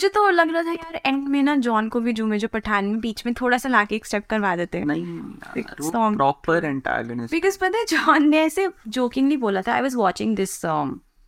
[0.00, 2.84] मुझे तो लग रहा था यार एंड में ना जॉन को भी जो जो पठान
[2.84, 5.04] में बीच में थोड़ा सा लाके एक स्टेप करवा देते नहीं
[5.80, 6.16] Song.
[6.16, 10.60] प्रॉपर एंटागनिस्ट बिकॉज़ पता है जॉन ने ऐसे जोकिंगली बोला था I was watching this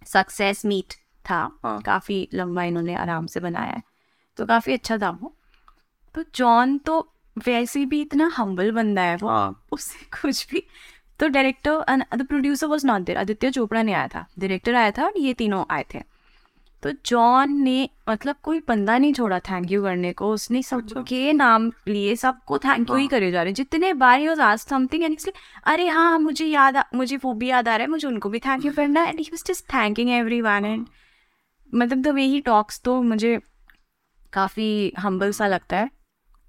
[0.07, 0.95] success meet
[1.31, 3.83] था। हाँ। काफ़ी लंबा इन्होंने आराम से बनाया है।
[4.37, 5.37] तो काफ़ी अच्छा था वो।
[6.15, 7.13] तो जॉन तो
[7.47, 10.67] वैसे भी इतना हम्बल बंदा है वो हाँ। उससे कुछ भी।
[11.21, 11.85] तो director
[12.17, 15.35] the producer was not there Aditya Chopra ने आया था। डायरेक्टर आया था और ये
[15.35, 16.12] तीनों आए थे।
[16.83, 21.71] तो जॉन ने मतलब कोई बंदा नहीं छोड़ा थैंक यू करने को। उसने सबके नाम
[21.89, 25.61] लिए सबको थैंक यू ही करे जा रहे जितने बार ही आज समथिंग एंड इसलिए
[25.65, 28.39] अरे हाँ मुझे याद आ, मुझे वो भी याद आ रहा है मुझे उनको भी
[28.39, 30.87] थैंक यू करना and he was just thanking everyone and
[31.75, 33.39] मतलब द वे ही टॉक्स तो मुझे
[34.33, 35.91] काफ़ी हम्बल सा लगता है।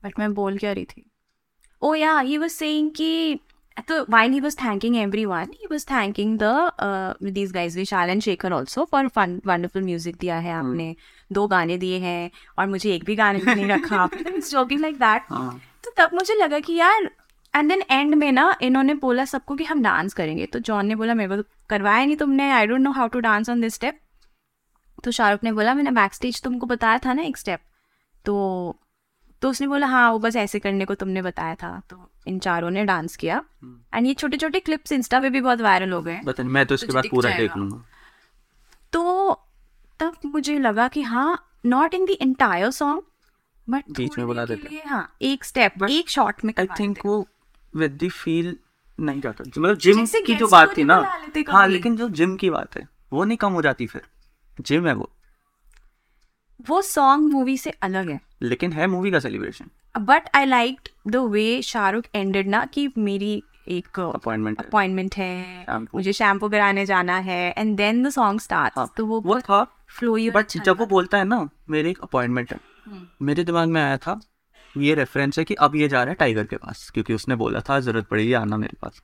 [0.04, 1.10] बट मैं बोल क्या रही थी?
[1.82, 3.40] Oh yeah he was saying कि
[3.82, 6.54] तो while he was thanking everyone he was thanking the
[6.86, 10.96] uh, these guys Vishal and Shekhar also for fun wonderful music दिया है आपने।
[11.32, 14.96] दो गाने दिए हैं और मुझे एक भी गाने में नहीं रखा आपने जॉकिंग लाइक
[14.96, 15.24] दैट
[15.84, 17.10] तो तब मुझे लगा कि यार
[17.56, 20.96] एंड देन एंड में ना इन्होंने बोला सबको कि हम डांस करेंगे। तो जॉन ने
[20.96, 24.00] बोला मेरे को करवाया नहीं तुमने I don't know how to dance on this step
[25.04, 27.60] तो शाहरुख ने बोला मैंने बैक स्टेज तुमको बताया था ना एक स्टेप
[28.26, 28.36] तो
[29.44, 32.70] तो उसने बोला हाँ वो बस ऐसे करने को तुमने बताया था। तो इन चारों
[32.72, 33.42] ने डांस किया।
[33.94, 36.76] एंड ये छोटे छोटे क्लिप्स इंस्टा पे भी बहुत वायरल हो गए। बता मैं तो
[36.76, 37.84] इसके बाद पूरा देख लूँगा।
[38.94, 39.34] तो
[40.00, 43.02] तब मुझे लगा कि हाँ not in the entire song
[43.68, 47.26] but बीच में बुला देते। हाँ एक स्टेप एक शॉट में आई थिंक वो
[47.74, 48.56] विद द फील
[49.00, 50.96] नहीं जाता मतलब जिम की जो बात थी ना।
[51.50, 54.02] हाँ लेकिन जो जिम की बात है वो नहीं कम हो जाती फिर।
[54.62, 55.10] जिम है वो।
[56.60, 59.70] वो सॉन्ग मूवी से अलग है। लेकिन है मूवी का celebration
[60.02, 66.14] but I like the way Shahrukh ended ना कि मेरी एक अपॉइंटमेंट अपॉइंटमेंट है मुझे
[66.14, 70.30] शैम्पू कराने जाना है and then the song start तो वो वो था फ्लो ही
[70.30, 73.98] बट जब वो बोलता है ना मेरी एक अपॉइंटमेंट है हम्म। मेरे दिमाग में आया
[73.98, 74.20] था
[74.76, 77.60] ये रेफरेंस है कि अब ये जा रहा है टाइगर के पास क्योंकि उसने बोला
[77.60, 79.02] था ज़रूरत पड़ेगी आना मेरे पास.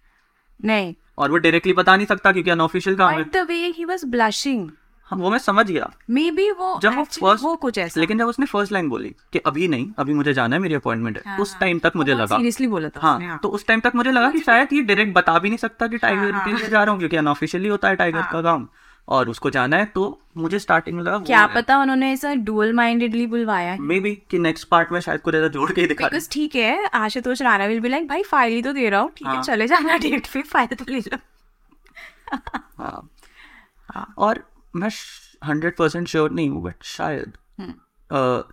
[0.59, 4.05] नहीं। और वो डायरेक्टली बता नहीं सकता क्योंकि अनऑफिशियल काम है। The way he was
[4.05, 4.69] blushing
[5.11, 8.27] वो मैं समझ गया। मे बी वो जब वो फ़र्स्ट वो कुछ ऐसा। लेकिन जब
[8.27, 11.55] उसने फ़र्स्ट लाइन बोली कि अभी नहीं अभी मुझे जाना है मेरी अपॉइंटमेंट है उस
[11.59, 14.29] टाइम तक मुझे लगा। सीरियसली बोला था उसने, हाँ। तो उस टाइम तक मुझे लगा
[14.31, 16.91] कि शायद ये डायरेक्ट बता भी नहीं सकता कि टाइगर हाँ, के लिए जा रहा
[16.91, 18.67] हूँ क्योंकि अनऑफिशियली होता है टाइगर का काम।
[19.07, 20.01] और उसको जाना है तो
[20.37, 24.67] मुझे स्टार्टिंग में लगा क्या पता उन्होंने ऐसा डुअल माइंडेडली बुलवाया मे बी कि नेक्स्ट
[24.67, 27.89] पार्ट में शायद कुछ ऐसा जोड़ के दिखा बिकॉज़ ठीक है Ashutosh Rana will be
[27.89, 30.41] like भाई फ़ाइल ही तो दे रहा हूँ ठीक है हाँ। चले जाना डेट पे
[30.43, 31.17] फ़ाइल तो ले लो।
[32.77, 34.43] हाँ। और
[34.75, 34.89] मैं
[35.45, 37.33] हंड्रेड परसेंट श्योर नहीं हूँ बट शायद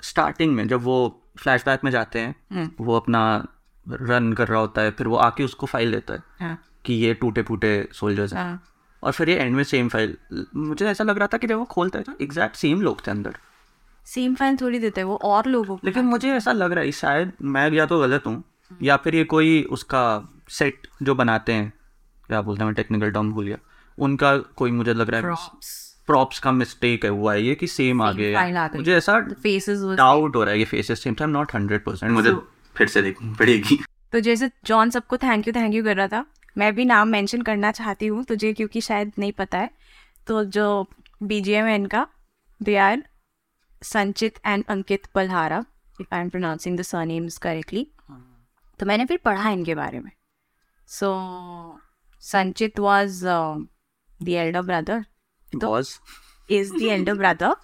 [0.02, 3.46] स्टार्टिंग में जब वो फ्लैशबैक में जाते हैं वो अपना
[3.86, 7.14] रन कर रहा होता है फिर वो आके उसको फ़ाइल देता है हाँ। कि ये
[7.14, 8.64] टूटे फूटे सोल्जर्स हैं। हाँ।
[9.02, 10.16] और फिर ये एंड में सेम फ़ाइल
[10.56, 13.10] मुझे ऐसा लग रहा था कि जब वो खोलता है तो एग्जैक्ट सेम लोग थे
[13.10, 13.36] अंदर।
[14.04, 17.32] सेम फ़ाइल थोड़ी देते हैं वो और लोगों लेकिन मुझे ऐसा लग रहा है शायद
[17.42, 18.44] मैं या तो गलत हूँ
[18.82, 21.72] या फिर ये कोई उसका सेट जो बनाते हैं
[22.26, 23.58] क्या बोलते हैं मैं टेक्निकल टर्म भूल गया
[23.98, 25.36] उनका कोई मुझे लग रहा है
[26.08, 28.34] प्रॉप्स का मिस्टेक है हुआ है ये कि सेम आ गई।
[28.76, 32.12] मुझे ऐसा faces was डाउट हो रहा है ये faces same time not hundred percent
[32.12, 32.32] मुझे
[32.76, 33.78] फिर से देखनी पड़ेगी।
[34.12, 36.24] तो जैसे जॉन सबको थैंक यू थैंक यू कर रहा था
[36.56, 39.70] मैं भी नाम मेंशन करना चाहती हूँ तुझे क्योंकि शायद नहीं पता है।
[40.26, 40.86] तो जो
[41.22, 42.06] बी जी एम एन का
[42.60, 43.02] they are
[43.82, 45.64] Sanchit and Ankit Palhara
[46.00, 47.86] if I am pronouncing the surnames correctly
[48.80, 50.10] तो मैंने फिर पढ़ा इनके बारे में।
[50.88, 51.10] So
[52.22, 55.04] Sanchit was the elder brother
[55.58, 56.00] boss
[56.50, 57.54] is the elder brother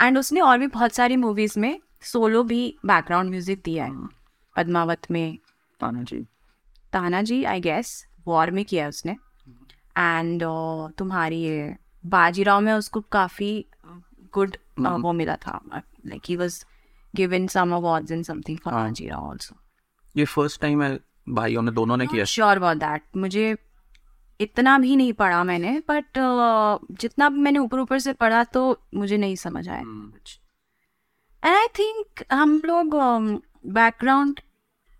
[0.00, 4.08] and उसने और भी बहुत सारी मूवीज़ में सोलो भी बैकग्राउंड म्यूज़िक दिया है।
[4.56, 5.38] पद्मावत में।
[6.02, 6.20] Tanaji.
[6.92, 7.94] Tanaji I guess
[8.26, 13.64] war में किया उसने। एंड uh, तुम्हारी ये बाजीराव में उसको काफ़ी
[14.34, 16.64] गुड वो मिला था। Like he was
[17.14, 18.74] given some awards in something for.
[18.74, 19.56] Bajirao also
[20.16, 20.98] ये फ़र्स्ट टाइम है
[21.28, 23.54] भाइयों ने दोनों ने किया। श्योर अबाउट दैट मुझे
[24.42, 26.18] इतना भी नहीं पढ़ा मैंने बट
[27.00, 28.62] जितना भी मैंने ऊपर ऊपर से पढ़ा तो
[28.94, 30.38] मुझे नहीं समझ आया। कुछ
[31.42, 32.94] एंड आई थिंक हम लोग
[33.74, 34.40] बैकग्राउंड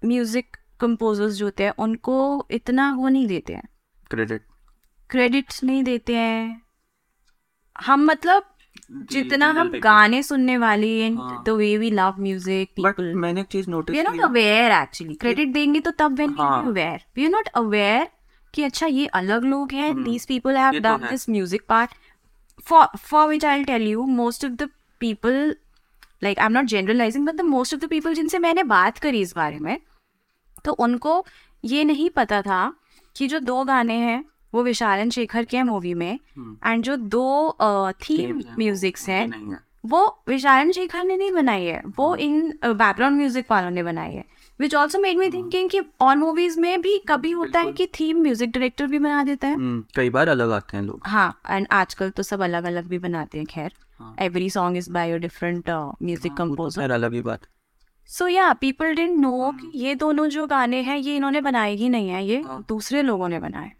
[0.02, 3.69] म्यूज़िक कंपोजर्स जो होते हैं उनको इतना वो नहीं देते हैं।
[4.11, 4.46] क्रेडिट
[5.11, 6.61] क्रेडिट्स नहीं देते हैं।
[7.76, 8.49] हम मतलब
[9.11, 10.88] जितना हम गाने सुनने वाले
[11.46, 15.14] the way we love music people मैंने एक चीज़ notice we are not aware actually
[15.14, 18.08] credit देंगे तो तब व्हेन वी हाँ। Aware we are not aware
[18.54, 21.06] कि अच्छा ये अलग लोग हैं these people have done.
[21.10, 21.90] This music part
[22.66, 24.69] for for which I tell you most of the
[25.00, 25.54] people
[26.25, 29.20] like I am not generalizing but the most of the people जिनसे मैंने बात करी
[29.20, 29.78] इस बारे में
[30.64, 31.25] तो उनको
[31.64, 32.72] ये नहीं पता था
[33.16, 34.25] कि जो दो गाने हैं
[34.55, 36.19] वो विशालन शेखर के मूवी में
[36.66, 42.40] एंड जो दो थीम म्यूजिक्स हैं वो विशालन शेखर ने नहीं बनाई है वो इन
[42.64, 44.25] बैकग्राउंड म्यूज़िक वालों ने बनाई है।
[44.62, 48.23] Which also made me thinking कि और मूवीज़ में भी कभी होता है कि थीम
[48.23, 51.67] म्यूज़िक डायरेक्टर भी बना देता है। हम्म, कई बार अलग आते हैं लोग। हाँ एंड
[51.73, 53.73] आजकल तो सब अलग अलग भी बनाते हैं खैर।
[54.20, 57.47] Every song is by different music वो कंपोजर अलग ही बात।
[58.09, 61.88] सो या पीपल डिडंट नो कि ये दोनों जो गाने हैं ये इन्होंने बनाए ही
[61.88, 63.70] नहीं है ये हाँ। दूसरे लोगों ने बनाए।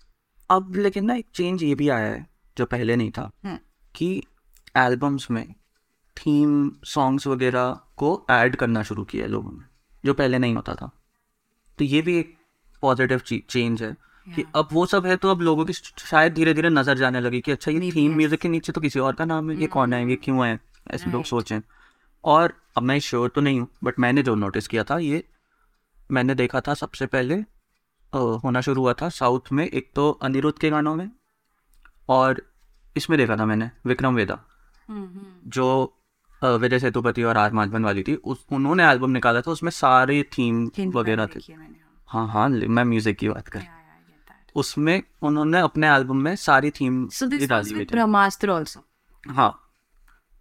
[0.51, 2.27] अब लेकिन ना एक चेंज ये भी आया है
[2.57, 3.59] जो पहले नहीं था हम्म।
[3.95, 4.23] कि
[4.77, 5.45] एल्बम्स में
[6.17, 9.71] थीम सॉन्ग्स वगैरह को ऐड करना शुरू किया है लोगों ने।
[10.05, 10.91] जो पहले नहीं होता था।
[11.79, 12.37] तो ये भी एक
[12.83, 13.97] पॉजिटिव चेंज है
[14.27, 17.41] कि अब वो सब है तो अब लोगों की शायद धीरे धीरे नज़र जाने लगी
[17.41, 19.93] कि अच्छा ये थीम म्यूज़िक के नीचे तो किसी और का नाम है ये कौन
[19.93, 20.59] है ये क्यों है?
[20.91, 21.61] ऐसे लोग सोचें।
[22.25, 25.25] और अब मैं श्योर तो नहीं हूँ बट मैंने जो नोटिस किया था ये
[26.11, 27.35] मैंने देखा था सबसे पहले
[28.13, 31.11] होना शुरू हुआ था साउथ में एक तो अनिरुद्ध के गानों में
[32.09, 32.43] और
[32.97, 34.39] इसमें देखा था मैंने विक्रम वेदा।
[35.47, 36.02] जो अ,
[36.45, 40.65] विजय सेतुपति और आर माधवन वाली थी। उस उन्होंने एल्बम निकाला था उसमें सारे थीम
[40.91, 41.41] वगैरह थे।
[42.09, 43.63] हाँ। हाँ मैं म्यूज़िक की बात कर
[44.57, 48.85] उसमें उन्होंने अपने एल्बम में सारी थीम डाली हुई ब्रह्मास्त्र आल्सो
[49.25, 49.59] हाँ।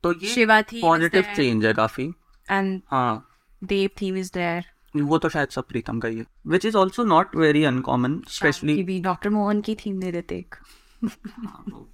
[0.04, 2.12] तो ये पॉजिटिव चेंज है काफ़ी।
[2.48, 3.28] एंड हाँ।
[3.62, 4.66] देव थीम इज़ देयर
[4.96, 9.00] वो तो शायद सब प्रीतम का ही है। Which is also not very uncommon specially
[9.00, 10.56] doctor Mohan की थीम दे देते एक।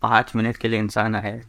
[0.01, 1.39] पाँच मिनट के लिए इंसान है।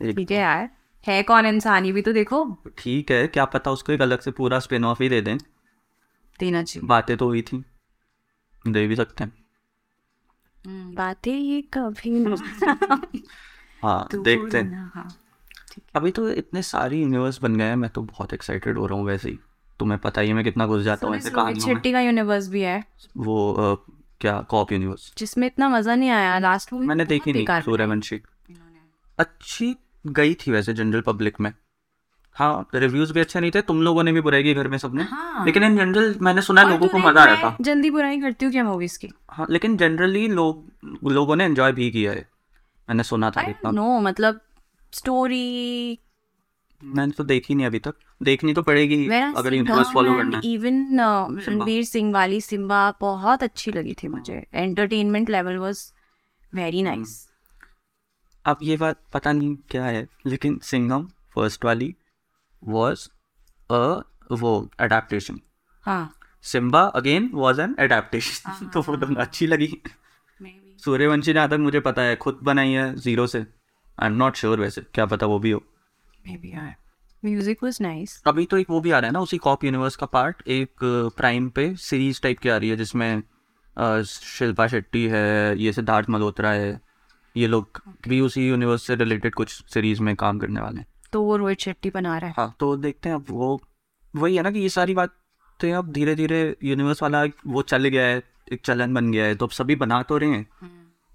[0.00, 0.68] ठीक है यार।
[1.08, 1.84] है कौन इंसान?
[1.84, 5.02] ये भी तो देखो। ठीक है क्या पता उसको एक अलग से पूरा स्पिन ऑफ़
[5.02, 5.36] ही दे दें।
[6.40, 7.64] देना चाहिए। बातें तो हुई थी।
[8.68, 9.32] दे भी सकते हैं।
[10.94, 12.36] बातें ये कभी ना
[13.82, 15.20] हाँ देखते हैं। हाँ
[15.96, 19.06] अभी तो इतने सारे यूनिवर्स बन गए हैं मैं तो बहुत एक्साइटेड हो रहा हूँ
[19.06, 19.38] वैसे ही।
[19.80, 22.60] तुम्हें पता ही है मैं कितना घुस जाता हूँ ऐसे कहानियों में। का यूनिवर्स भी
[22.60, 22.84] है।
[23.16, 23.74] वो अ,
[24.20, 28.20] क्या कॉप यूनिवर्स जिसमें इतना मज़ा नहीं आया लास्ट मूवी मैंने देखी नहीं सूर्यवंशी।
[29.18, 31.52] अच्छी गई थी वैसे जनरल पब्लिक में।
[32.36, 35.02] हाँ रिव्यूज़ भी अच्छे नहीं थे तुम लोगों ने भी बुराई की घर में सबने।
[35.04, 38.44] हाँ। लेकिन इन जनरल मैंने सुना लोगों को मज़ा आ रहा था। जल्दी बुराई करती
[38.44, 39.10] हूँ क्या मूवीज़ की?
[39.30, 42.28] हाँ लेकिन जनरली लोग लोगों ने एंजॉय भी किया है।
[42.88, 44.40] मैंने सुना था इतना। नो मतलब
[44.92, 45.98] स्टोरी
[46.80, 51.00] मैंने तो देखी नहीं अभी तक। देखनी तो पड़ेगी अगर यूनिवर्स फॉलो करना इवन
[51.46, 55.92] रणवीर सिंह वाली सिम्बा बहुत अच्छी लगी थी मुझे। Entertainment level was
[56.52, 57.16] very nice
[58.44, 61.94] अब ये बात पता नहीं क्या है लेकिन सिंगम फ़र्स्ट वाली
[62.62, 63.08] वॉज़
[63.70, 63.84] अ
[64.32, 65.40] वो अडेप्टेशन
[65.86, 66.14] हाँ।
[66.44, 69.68] Simmba again was an adaptation तो वो तो अच्छी लगी।
[70.82, 74.60] सूर्यवंशी जहाँ तक मुझे पता है खुद बनाई है ज़ीरो से। आई एम नॉट श्योर
[74.60, 75.62] वैसे क्या पता वो भी हो।
[77.22, 79.96] म्यूज़िक वाज नाइस अभी तो एक वो भी आ रहा है ना उसी कॉप यूनिवर्स
[79.96, 80.84] का पार्ट एक
[81.16, 83.22] प्राइम पे सीरीज़ टाइप की आ रही है जिसमें
[84.06, 86.80] शिल्पा शेट्टी है ये सिद्धार्थ मल्होत्रा है
[87.34, 91.22] ये लोग भी उसी यूनिवर्स से रिलेटेड कुछ सीरीज़ में काम करने वाले हैं। तो
[91.22, 93.60] वो रोहित शेट्टी बना रहा है। हाँ तो देखते हैं अब वो
[94.14, 98.06] वही है ना कि ये सारी बातें अब धीरे धीरे यूनिवर्स वाला वो चल गया
[98.06, 98.22] है
[98.52, 100.46] एक चलन बन गया है तो अब सभी बना तो रहे हैं।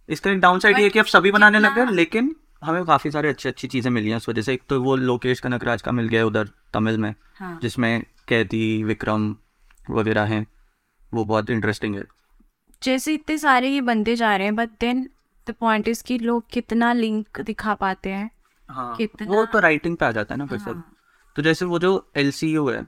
[0.09, 3.27] इसका एक डाउन साइड ये कि अब सभी बनाने लग गए लेकिन हमें काफ़ी सारी
[3.27, 6.07] अच्छी अच्छी चीज़ें मिली हैं उस वजह से। एक तो वो लोकेश कनकराज का मिल
[6.07, 9.35] गया उधर तमिल में हाँ। जिसमें कैदी विक्रम
[9.89, 10.45] वगैरह हैं
[11.11, 12.03] वो बहुत इंटरेस्टिंग है।
[12.81, 15.09] जैसे इतने सारे ये बनते जा रहे हैं but then
[15.47, 18.31] the point is कि लोग कितना लिंक दिखा पाते हैं।
[18.69, 20.83] हाँ कितना- वो तो राइटिंग पे आ जाता है ना फिर सब।
[21.35, 22.87] तो जैसे वो जो एलसीयू है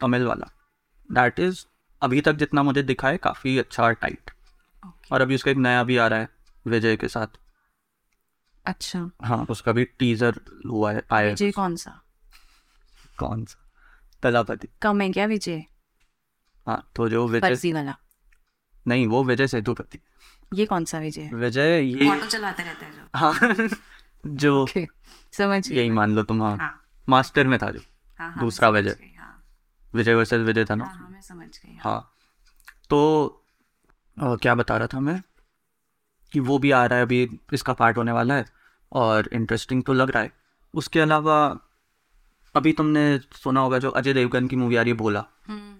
[0.00, 0.50] तमिल वाला
[1.12, 1.64] दैट इज़
[2.02, 4.30] अभी तक जितना मुझे दिखा है काफ़ी अच्छा टाइट
[5.12, 6.28] और अभी उसका एक नया भी आ रहा है
[6.66, 7.26] विजय के साथ।
[8.66, 12.02] अच्छा। हाँ उसका भी टीजर हुआ है आया विजय कौन सा?
[13.18, 13.70] कौन सा?
[14.22, 15.64] तलापति। कम है क्या विजय?
[16.66, 17.72] हाँ तो जो विजय
[18.86, 19.98] नहीं वो विजय सेतुपति।
[20.54, 23.68] ये कौन सा विजय विजय ये ऑटो चलाते रहते हैं जो। हाँ
[24.26, 24.86] जो Okay,
[25.32, 27.80] समझ यही मान लो तुम हाँ। हाँ। मास्टर में था जो।
[28.18, 29.44] हाँ हाँ दूसरा विजय। हाँ।
[29.94, 30.84] विजय वर्सेस विजय था ना?
[30.84, 32.12] हाँ हाँ मैं समझ गई हाँ। हाँ।
[32.90, 33.26] तो
[34.18, 35.22] अ, क्या बता रहा था मैं?
[36.32, 38.44] कि वो भी आ रहा है अभी इसका पार्ट होने वाला है
[38.92, 40.32] और इंटरेस्टिंग तो लग रहा है।
[40.74, 41.36] उसके अलावा
[42.54, 45.76] अभी तुमने सुना होगा जो अजय देवगन की मूवी आ रही है भोला। हम्म,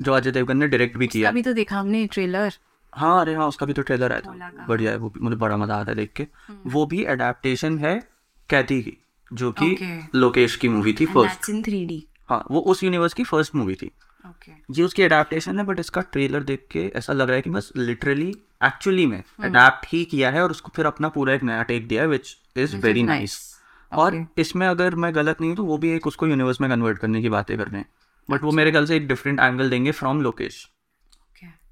[0.00, 2.52] जो अजय देवगन ने डायरेक्ट भी किया। अभी तो देखा हमने ट्रेलर
[2.92, 5.56] हाँ अरे हाँ उसका भी तो ट्रेलर आया था। बढ़िया है वो भी मुझे बड़ा
[5.56, 6.26] मज़ा आता है देख के।
[6.66, 7.98] वो भी अडेप्टेशन है
[8.50, 8.96] कैथी की
[9.30, 9.76] जो कि
[10.14, 13.90] लोकेश की मूवी थी फ़र्स्ट इन 3D हाँ वो उस यूनिवर्स की फ़र्स्ट मूवी थी।
[14.70, 17.72] ये उसकी अडेप्टेशन है बट इसका ट्रेलर देख के ऐसा लग रहा है कि बस
[17.76, 18.28] लिटरली
[18.64, 22.02] एक्चुअली में अडेप्ट ही किया है और उसको फिर अपना पूरा एक नया टेक दिया
[22.02, 23.38] है विच इज़ वेरी नाइस
[23.92, 26.98] और इसमें अगर मैं गलत नहीं हूँ तो वो भी एक उसको यूनिवर्स में कन्वर्ट
[26.98, 27.88] करने की बातें कर रहे हैं।
[28.28, 30.66] बट वो मेरे ख्याल से एक डिफरेंट एंगल देंगे फ्रॉम लोकेश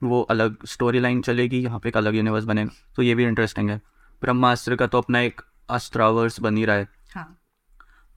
[0.03, 3.71] वो अलग स्टोरी लाइन चलेगी यहाँ पे एक अलग यूनिवर्स बनेगा। तो ये भी इंटरेस्टिंग
[3.71, 3.83] है।
[4.23, 5.41] ब्रह्मास्त्र का तो अपना एक
[5.71, 7.39] अस्त्रावर्स बन ही रहा है। हाँ।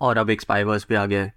[0.02, 1.34] और अब एक स्पाइवर्स भी आ गया है।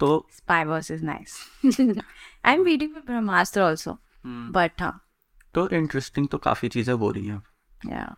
[0.00, 1.64] तो Spyverse is nice.
[2.46, 3.96] I'm waiting for Brahmastra also.
[4.56, 5.04] But हाँ,
[5.54, 7.42] तो इंटरेस्टिंग तो काफ़ी चीज़ें हो रही हैं।
[7.86, 8.16] Yeah.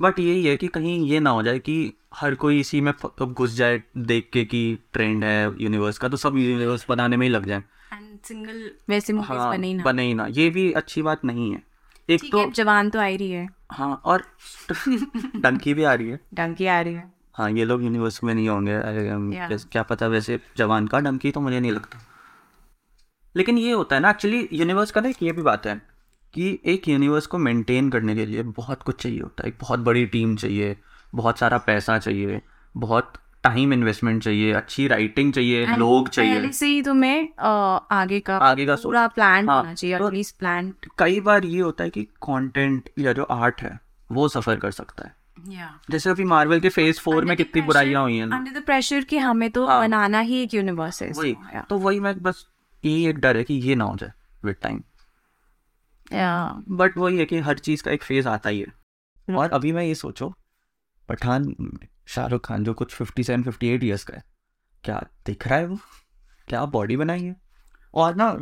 [0.00, 3.54] बट यही है कि कहीं ये ना हो जाए कि हर कोई इसी में घुस
[3.54, 7.46] जाए देख के कि ट्रेंड है यूनिवर्स का तो सब यूनिवर्स बनाने में ही लग
[7.46, 7.64] जाए।
[8.24, 9.84] Single वैसे movies हाँ बने ही ना.
[9.84, 11.62] बने ही ना। ये भी अच्छी बात नहीं है।
[12.10, 14.22] एक तो जवान तो आ रही है। हाँ और
[15.36, 18.48] डंकी भी आ रही है। डंकी आ रही है। हाँ ये लोग यूनिवर्स में नहीं
[18.48, 19.70] होंगे। Yeah.
[19.72, 21.98] क्या पता वैसे जवान का डंकी तो मुझे नहीं लगता।
[23.36, 25.82] लेकिन ये होता है ना एक्चुअली यूनिवर्स का ना एक ये भी बात है
[26.34, 29.80] कि एक यूनिवर्स को मेंटेन करने के लिए बहुत कुछ चाहिए होता है। एक बहुत
[29.80, 30.76] बड़ी टीम चाहिए
[31.14, 32.42] बहुत सारा पैसा चाहिए
[32.76, 33.12] बहुत
[33.44, 37.28] टाइम इन्वेस्टमेंट चाहिए अच्छी राइटिंग चाहिए And लोग चाहिए। पहले से ही तुम्हें
[37.90, 41.60] आगे का आगे का पूरा प्लान हाँ, होना चाहिए तो- एटलीस्ट प्लान कई बार ये
[41.60, 43.78] होता है कि कंटेंट या जो आर्ट है
[44.12, 45.90] वो सफ़र कर सकता है। Yeah.
[45.90, 49.18] जैसे अभी मार्वल के फ़ेज़ फोर में कितनी बुराइयाँ हुई हैं। अंडर द प्रेशर कि
[49.18, 51.36] हमें तो हाँ। बनाना ही एक यूनिवर्स है। वही
[51.68, 52.46] तो वही मैं बस
[52.84, 54.12] यही एक डर है कि ये ना हो जाए
[54.44, 54.82] विद टाइम
[56.76, 59.84] बट वही है कि हर चीज़ का एक फ़ेज़ आता ही है। और अभी मैं
[59.84, 60.32] ये सोचो
[61.08, 61.54] पठान
[62.14, 64.24] शाहरुख खान जो कुछ fifty seven fifty eight years का है।
[64.84, 65.78] क्या दिख रहा है वो?
[66.48, 67.36] क्या बॉडी बनाई है?
[67.94, 68.32] और ना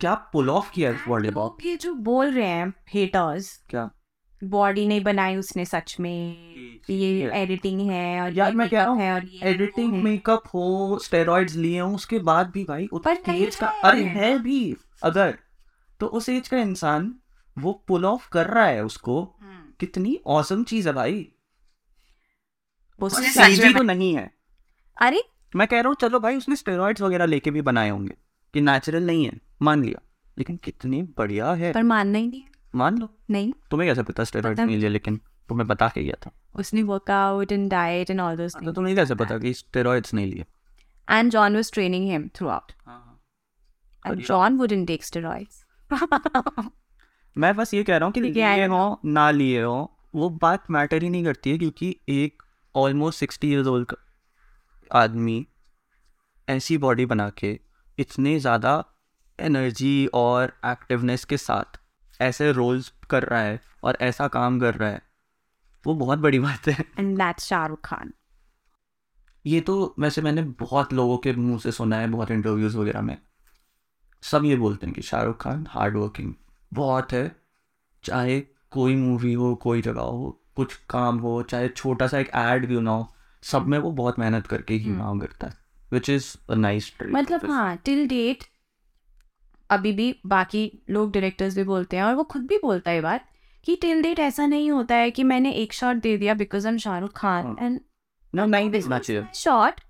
[0.00, 3.90] क्या पुल ऑफ़ किया है बॉब लोग ये जो बोल रहे हैं हेटर्स क्या?
[4.44, 6.44] बॉडी नहीं बनाई उसने सच में।
[6.90, 11.54] ये एडिटिंग है और यार मैं कह रहा हूँ और ये एडिटिंग मेकअप हो। स्टेरॉइड्स
[11.54, 15.38] लिए हो उसके बाद भी भाई उस पर एज का। अरे है भी। अगर
[16.00, 17.14] तो उस एज का इंसान
[17.58, 21.32] वो पुल ऑफ़ कर रहा है उसको। हम्म। कितनी औसम चीज़ है भाई।
[23.02, 24.30] CG तो नहीं है।
[25.00, 25.22] अरे!
[25.56, 28.14] मैं कह रहा हूँ चलो भाई उसने स्टेरॉइड्स वगैरह लेके भी बनाए होंगे
[28.54, 30.02] कि नेचुरल नहीं है मान लिया।
[30.38, 32.42] लेकिन कितनी बढ़िया है। पर मानना ही नहीं
[32.74, 36.26] मान लो। नहीं। तुम्हें कैसे पता स्टेरॉइड्स पता- नहीं लिए लेकिन तुम्हें बता के गया
[36.26, 40.26] था। उसने workout and diet and all those तो तुम्हें कैसे पता कि स्टेरॉइड्स नहीं
[40.26, 40.44] लिए?
[41.10, 42.72] And John was training him throughout
[44.06, 45.66] and John wouldn't take steroids
[47.38, 51.02] मैं बस ये कह रहा हूँ कि लिए हो ना लिए हो वो बात मैटर
[51.02, 52.42] ही नहीं करती है क्योंकि एक
[52.76, 53.92] ऑलमोस्ट सिक्सटी ईयर्स ओल्ड
[54.90, 55.46] आदमी
[56.48, 57.58] ऐसी बॉडी बना के
[57.98, 58.72] इतने ज़्यादा
[59.38, 61.80] एनर्जी और एक्टिवनेस के साथ
[62.20, 65.02] ऐसे रोल्स कर रहा है और ऐसा काम कर रहा है
[65.86, 68.12] वो बहुत बड़ी बात है। एंड दैट्स शाहरुख खान
[69.46, 73.18] ये तो वैसे मैंने बहुत लोगों के मुँह से सुना है बहुत इंटरव्यूज़ वगैरह में।
[74.22, 76.34] सब ये बोलते हैं कि शाहरुख खान हार्ड वर्किंग
[76.72, 77.36] बहुत है
[78.04, 78.40] चाहे
[78.70, 82.80] कोई मूवी हो कोई जगह हो कुछ काम हो चाहे छोटा सा एक ऐड क्यों
[82.80, 83.08] ना हो
[83.42, 85.54] सब में वो बहुत मेहनत करके ही काम करता है
[85.92, 88.44] विच इज़ अ नाइस मतलब हाँ टिल डेट
[89.70, 93.28] अभी भी बाकी लोग डायरेक्टर्स भी बोलते हैं और वो खुद भी बोलता है बात
[93.64, 96.72] कि टिल डेट ऐसा नहीं होता है कि मैंने एक शॉट दे दिया because I
[96.72, 97.56] am Shahrukh Khan.
[97.60, 97.80] And
[98.34, 99.80] ना नहीं देखना चाहिए। शॉट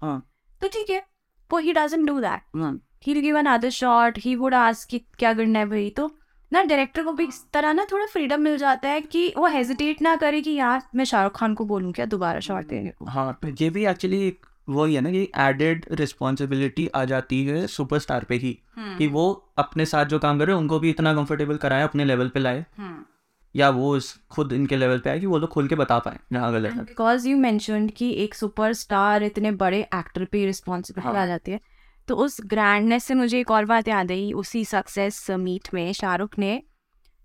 [0.61, 1.02] तो ठीक है
[1.50, 4.99] वो ही डजंट डू दैट हाँ। He will give another shot he would ask कि
[5.18, 6.11] क्या करना है भाई तो
[6.52, 10.02] ना डायरेक्टर को भी इस तरह ना थोड़ा फ्रीडम मिल जाता है कि वो हेजिटेट
[10.02, 13.04] ना करे कि यार मैं शाहरुख खान को बोलूँ क्या दोबारा शॉट देने को?
[13.04, 14.36] हाँ ये भी एक्चुअली
[14.68, 19.26] वही है ना कि एडेड रिस्पॉन्सिबिलिटी आ जाती है सुपरस्टार पे ही कि वो
[19.58, 22.40] अपने साथ जो काम कर रहे हैं उनको भी इतना कंफर्टेबल कराए अपने लेवल पे
[22.40, 22.64] लाए।
[23.54, 26.18] या वो इस खुद इनके लेवल पे आए कि वो लोग खुल के बता पाए
[26.32, 31.26] जहाँ गलत बिकॉज़ यू मैंशनड कि एक सुपरस्टार इतने बड़े एक्टर पे रिस्पॉन्सिबिलिटी हाँ। आ
[31.26, 31.60] जाती है
[32.08, 36.38] तो उस ग्रैंडनेस से मुझे एक और बात याद आई उसी सक्सेस मीट में शाहरुख
[36.38, 36.62] ने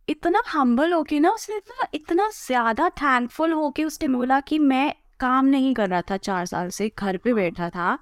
[0.08, 5.46] इतना हम्बल होके ना उसने इतना इतना ज़्यादा थैंकफुल होके उसने बोला कि मैं काम
[5.46, 7.98] नहीं कर रहा था चार साल से घर पे बैठा था।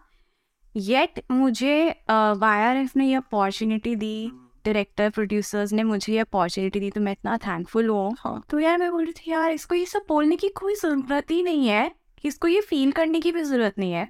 [0.75, 4.31] येट मुझे वाई आर एफ़ ने ये अपॉर्चुनिटी दी
[4.65, 8.77] डायरेक्टर प्रोड्यूसर्स ने मुझे ये अपॉर्चुनिटी दी तो मैं इतना थैंकफुल हूँ। हाँ। तो यार
[8.77, 11.91] मैं बोल रही थी यार इसको ये सब बोलने की कोई ज़रूरत ही नहीं है
[12.23, 14.07] इसको ये फील करने की भी ज़रूरत नहीं है।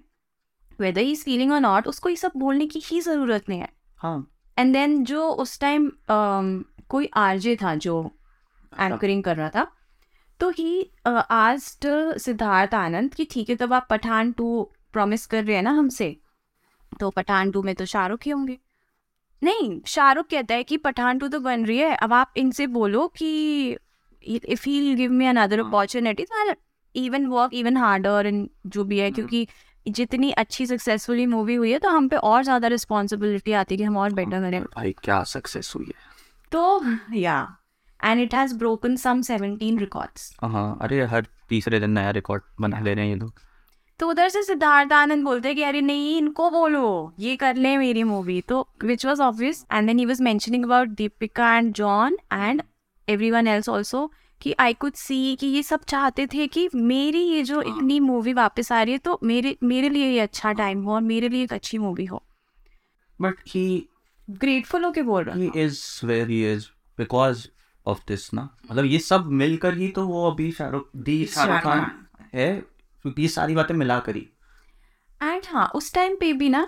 [0.81, 3.69] वेदर ही इज़ फीलिंग और नॉट उसको ये सब बोलने की ही ज़रूरत नहीं है।
[4.01, 5.91] हाँ। एंड देन जो उस टाइम
[6.89, 7.99] कोई आरजे था जो
[8.73, 9.67] एंकरिंग कर रहा था
[10.39, 11.61] तो ही आज
[12.17, 14.61] सिद्धार्थ आनंद कि ठीक है तब आप पठान टू
[14.93, 16.15] प्रॉमिस कर रहे हैं ना हमसे?
[16.99, 18.57] तो पठान टू में तो शाहरुख ही होंगे।
[19.41, 23.07] नहीं शाहरुख कहता है कि पठान टू तो बन रही है अब आप इनसे बोलो
[23.17, 23.77] कि
[24.23, 26.53] if he give me another हाँ। Opportunity to
[26.95, 29.47] even work even harder and जो भी है हम्म। क्योंकि
[29.89, 33.83] जितनी अच्छी सक्सेसफुली मूवी हुई है तो हम पे और ज़्यादा रिस्पॉन्सिबिलिटी आती है कि
[33.83, 35.93] हम और बेटर करें। भाई क्या सक्सेस हुई है?
[36.51, 36.81] तो
[37.15, 37.37] या
[37.99, 42.79] and it has broken some 17 records हाँ अरे हर तीसरे दिन नया रिकॉर्ड बना
[42.79, 43.33] ले रहे हैं ये लोग।
[43.99, 47.75] तो उधर से सिद्धार्थ आनंद बोलते हैं कि अरे नहीं इनको बोलो ये कर ले
[47.77, 52.17] मेरी मूवी तो which was obvious and then he was mentioning about Deepika and John
[52.33, 52.61] and
[53.07, 54.09] every one else also
[54.41, 57.99] कि आई कुड सी कि ये सब चाहते थे कि मेरी ये जो हाँ। इतनी
[57.99, 61.29] मूवी वापस आ रही है तो मेरे मेरे लिए ये अच्छा टाइम हो और मेरे
[61.29, 62.23] लिए एक अच्छी मूवी हो।
[63.21, 63.89] बट ही
[64.29, 66.65] ग्रेटफुल होके बोल रहा he is where he is
[66.97, 67.47] because
[67.85, 68.49] of this ना?
[68.71, 73.27] मतलब ये सब मिलकर ही तो वो अभी शाहरुख दी शाहरुख खान है क्योंकि ये
[73.27, 74.27] सारी बातें मिला कर ही।
[75.23, 76.67] एंड हाँ उस टाइम पे भी ना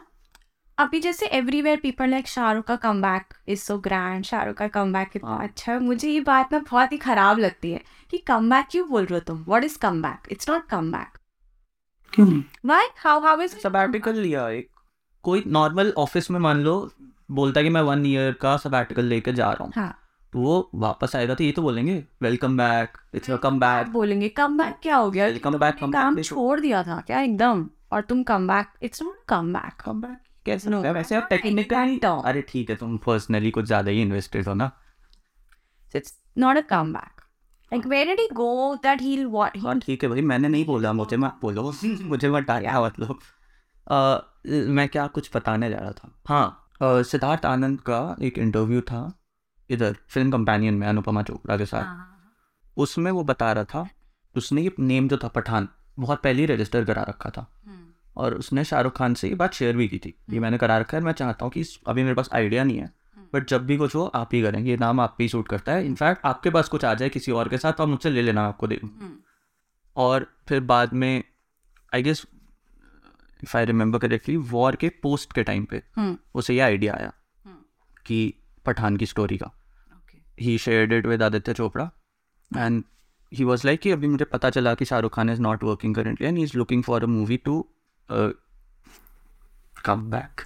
[0.78, 4.94] अभी जैसे एवरीवेयर पीपल लाइक शाहरुख का come back is so grand Shahrukh का कम
[4.94, 8.18] बैक कितना हाँ। अच्छा है। मुझे ये बात ना बहुत ही खराब लगती है कि
[8.28, 9.44] कम बैक क्यों बोल रहे हो तुम?
[9.48, 11.18] What is come back it's not come back
[12.14, 14.70] क्यों नहीं why how how is sabbatical लिया एक
[15.24, 16.74] कोई नॉर्मल ऑफ़िस में मान लो
[17.32, 19.98] बोलता है कि मैं वन ईयर का सबैटिकल लेके जा रहा हूँ। हाँ।
[20.34, 24.30] तो वो वापस आएगा तो ये तो बोलेंगे welcome back it's your come back बोलेंगे।
[24.32, 25.26] कम बैक क्या हो गया?
[25.26, 27.66] वेलकम बैक काम छोड़ दिया था क्या एकदम?
[27.94, 32.70] और तुम come back it's not come back come back वैसे आप टेक्निकली अरे ठीक
[32.70, 34.72] है तुम पर्सनली कुछ ज़्यादा ही इन्वेस्टेड हो ना।
[35.96, 37.22] It's not a come back
[39.02, 42.82] ही ही हाँ ठीक है भाई मैंने नहीं बोला मुझे मत बोलो मुझे मत डाला
[42.82, 43.20] मतलब
[44.70, 46.12] मैं क्या कुछ बताने जा रहा था?
[46.28, 49.20] हाँ सिद्धार्थ आनंद का एक इंटरव्यू था
[49.70, 51.84] इधर फ़िल्म कंपेनियन में अनुपमा चोपड़ा के साथ।
[52.78, 53.88] उसमें वो बता रहा था
[54.36, 55.68] उसने ये नेम जो था पठान
[56.00, 57.48] बहुत पहले ही रजिस्टर करा रखा था।
[58.18, 60.98] और उसने शाहरुख खान से ये बात शेयर भी की थी ये मैंने करा रखा
[60.98, 62.90] है मैं चाहता हूँ कि अभी मेरे पास आइडिया नहीं है
[63.34, 65.86] बट जब भी कुछ हो आप ही करेंगे। ये नाम आप ही सूट करता है।
[65.86, 68.42] इनफैक्ट आपके पास कुछ आ जाए किसी और के साथ तो आप मुझसे ले लेना
[68.48, 69.12] आपको दे दूँ।
[69.96, 71.24] और फिर बाद में
[71.96, 72.26] I guess
[73.44, 75.82] if I remember correctly war के पोस्ट के टाइम पे
[76.36, 77.14] उसे ये आइडिया आया
[78.06, 78.34] कि
[78.66, 79.52] पठान की स्टोरी का।
[80.40, 81.90] He shared it with Aditya Chopra
[82.52, 82.84] and
[83.32, 86.28] he was like कि अभी मुझे पता चला कि Shahrukh Khan is not working currently
[86.28, 87.66] and he is looking for a movie to
[89.86, 90.42] come back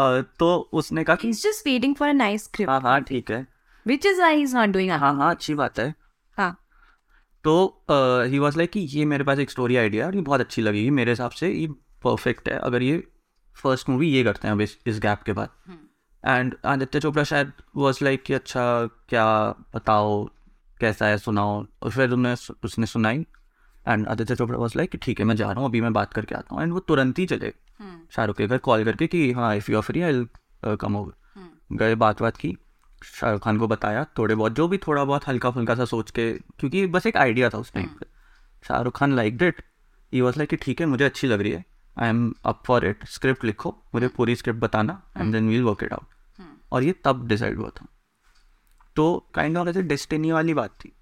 [0.38, 3.46] तो उसने कहा कि He's just waiting for a nice script, हाँ हाँ ठीक है।
[3.86, 4.98] Which is why he's not doing it.
[4.98, 5.94] हाँ हाँ अच्छी बात है।
[6.38, 6.56] हाँ।
[7.44, 7.84] तो
[8.30, 10.62] ही वॉज़ लाइक कि ये मेरे पास एक स्टोरी आइडिया है और ये बहुत अच्छी
[10.62, 11.66] लगेगी मेरे हिसाब से। ये
[12.04, 13.08] परफेक्ट है। अगर ये
[13.56, 15.48] फ़र्स्ट मूवी ये करते हैं अब इस इस गैप के बाद।
[16.26, 20.24] एंड आदित्य चोपड़ा शायद वॉज़ लाइक कि अच्छा क्या बताओ
[20.80, 23.26] कैसा है सुनाओ। और फिर उन्हें उसने सुनाई।
[23.86, 26.34] And Aditya Chopra was like ठीक है मैं जा रहा हूँ अभी मैं बात करके
[26.34, 26.62] आता हूँ.
[26.62, 27.52] एंड वो तुरंत ही चले।
[28.12, 30.24] शाहरुख के घर कॉल करके कि हाँ if you are free I
[30.76, 32.56] come over गए बात बात की।
[33.04, 36.32] शाहरुख खान को बताया थोड़े बहुत जो भी थोड़ा बहुत हल्का फुल्का सा सोच के
[36.32, 38.06] क्योंकि बस एक आइडिया था उस टाइम पर
[38.64, 39.62] Shahrukh Khan like it
[40.12, 41.64] he was like कि ठीक है मुझे अच्छी लग रही है।
[41.96, 45.82] I am up for it script लिखो मुझे पूरी स्क्रिप्ट बताना and then we'll work
[45.84, 47.86] it out और ये तब डिसाइड हुआ था।
[48.96, 50.92] तो काइंड ऑफ़ ऐसे डेस्टिनी वाली बात थी।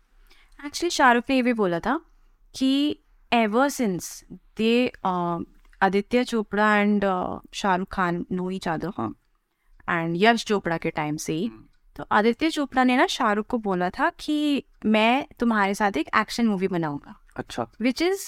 [0.58, 2.00] एक्चुअली शाहरुख ने ये भी बोला था
[2.58, 2.70] कि
[3.32, 4.24] ever since
[4.56, 4.90] they
[5.80, 7.04] Aditya Chopra and
[7.54, 9.14] Shahrukh Khan know each other हाँ
[9.88, 11.50] एंड यश चोपड़ा के टाइम से ही
[11.96, 16.46] तो आदित्य चोपड़ा ने ना शाहरुख को बोला था कि मैं तुम्हारे साथ एक एक्शन
[16.46, 18.22] मूवी बनाऊँगा। अच्छा। Which is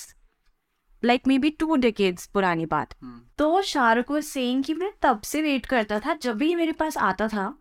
[1.03, 2.95] like maybe two decades पुरानी बात।
[3.39, 6.73] तो शाहरुख वो सेइंग कि मैं तब से वेट करता था जब भी ये मेरे
[6.73, 7.55] पास आता था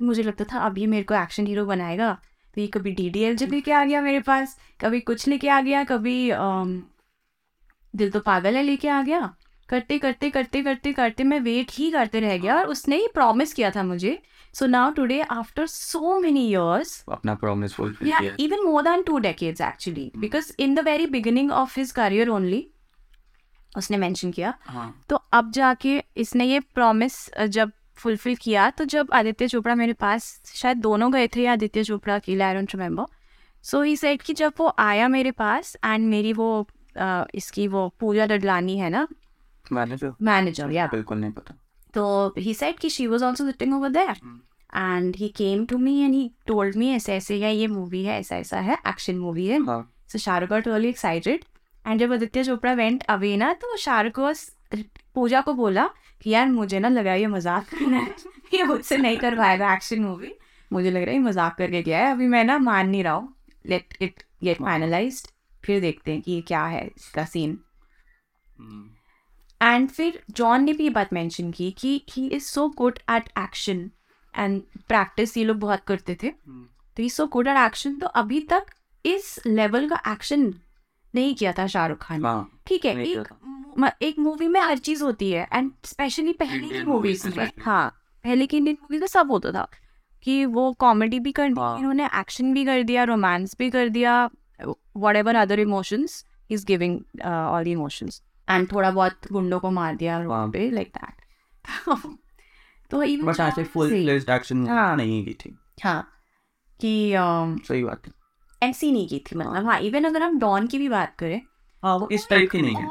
[0.00, 2.16] मुझे लगता था अब ये मेरे को एक्शन हीरो बनाएगा।
[2.54, 5.48] तो ये कभी डी डी एल जब लेके आ गया मेरे पास कभी कुछ लेके
[5.48, 6.30] आ गया कभी
[7.94, 9.34] दिल तो पागल है लेके आ गया।
[9.68, 13.52] करते करते करते करते करते मैं वेट ही करते रह गया और उसने ही प्रॉमिस
[13.52, 14.18] किया था मुझे।
[14.54, 19.20] So now today after so many years अपना प्रॉमिस फुलफिल किया। even more than two
[19.22, 22.62] decades actually because in the very beginning of his career only
[23.76, 27.14] उसने मेंशन किया। हाँ। तो अब जाके इसने ये प्रॉमिस
[27.48, 32.14] जब फुलफिल किया तो जब आदित्य चोपड़ा मेरे पास शायद दोनों गए थे आदित्य चोपड़ा
[32.14, 33.04] अकेला I don't remember
[33.62, 36.66] so he said कि जब वो आया मेरे पास एंड मेरी वो
[37.34, 39.06] इसकी वो पूजा डडलानी है ना?
[39.72, 41.54] मैंने जो मैनेजर या बिल्कुल नहीं पता।
[41.94, 44.16] तो ही सेड कि she was also sitting over there
[44.76, 48.18] and he came to me and he told me ऐसे ऐसे है ये मूवी है
[48.20, 49.64] ऐसा ऐसा है एक्शन मूवी है।
[50.08, 51.44] So Shahrukh got really excited.
[51.88, 54.20] And जब आदित्य चोपड़ा वेंट अवे ना तो शाहरुख
[55.14, 55.90] पूजा को बोला
[56.24, 58.14] कि यार मुझे ना लगा ये मज़ाक कर रहा है
[58.54, 60.32] ये मुझसे नहीं करवाएगा एक्शन मूवी
[60.70, 63.12] मुझे लग रहा है ये मज़ाक करके गया है। अभी मैं ना मान नहीं रहा
[63.12, 63.34] हूँ।
[63.64, 65.28] लेट इट गेट फाइनलाइज्ड
[65.62, 67.58] फिर देखते हैं कि ये क्या है इसका सीन
[69.60, 73.28] एंड फिर जॉन ने भी ये बात मेंशन की कि he is so good at
[73.38, 73.90] action
[74.34, 78.40] and practice ये लोग बहुत करते थे। तो he so good at action तो अभी
[78.50, 78.66] तक
[79.04, 80.52] इस लेवल का एक्शन
[81.14, 83.28] नहीं किया था शाहरुख खान हाँ ठीक है एक
[83.78, 87.90] म- एक मूवी में हर चीज़ होती है एंड स्पेशली पहले की मूवीज़ में। हाँ
[88.24, 89.68] पहले की इंडियन मूवीज़ में सब होता था
[90.22, 93.88] कि वो कॉमेडी भी कर दी हाँ। इन्होंने एक्शन भी कर दिया रोमांस भी कर
[93.88, 94.30] दिया
[95.16, 100.18] whatever other emotions is giving all the emotions and थोड़ा बहुत गुंडों को मार दिया।
[100.18, 101.24] वहाँ पे लाइक दैट
[102.90, 103.92] तो ऐसे फुल
[104.30, 106.08] एक्शन हाँ। नहीं की थी हाँ
[106.80, 108.12] कि um, सही बात है
[108.68, 111.40] ऐसी नहीं की थी मतलब हाँ इवन अगर हम डॉन की भी बात करें
[111.84, 112.86] हाँ वो इस टाइप की नहीं है।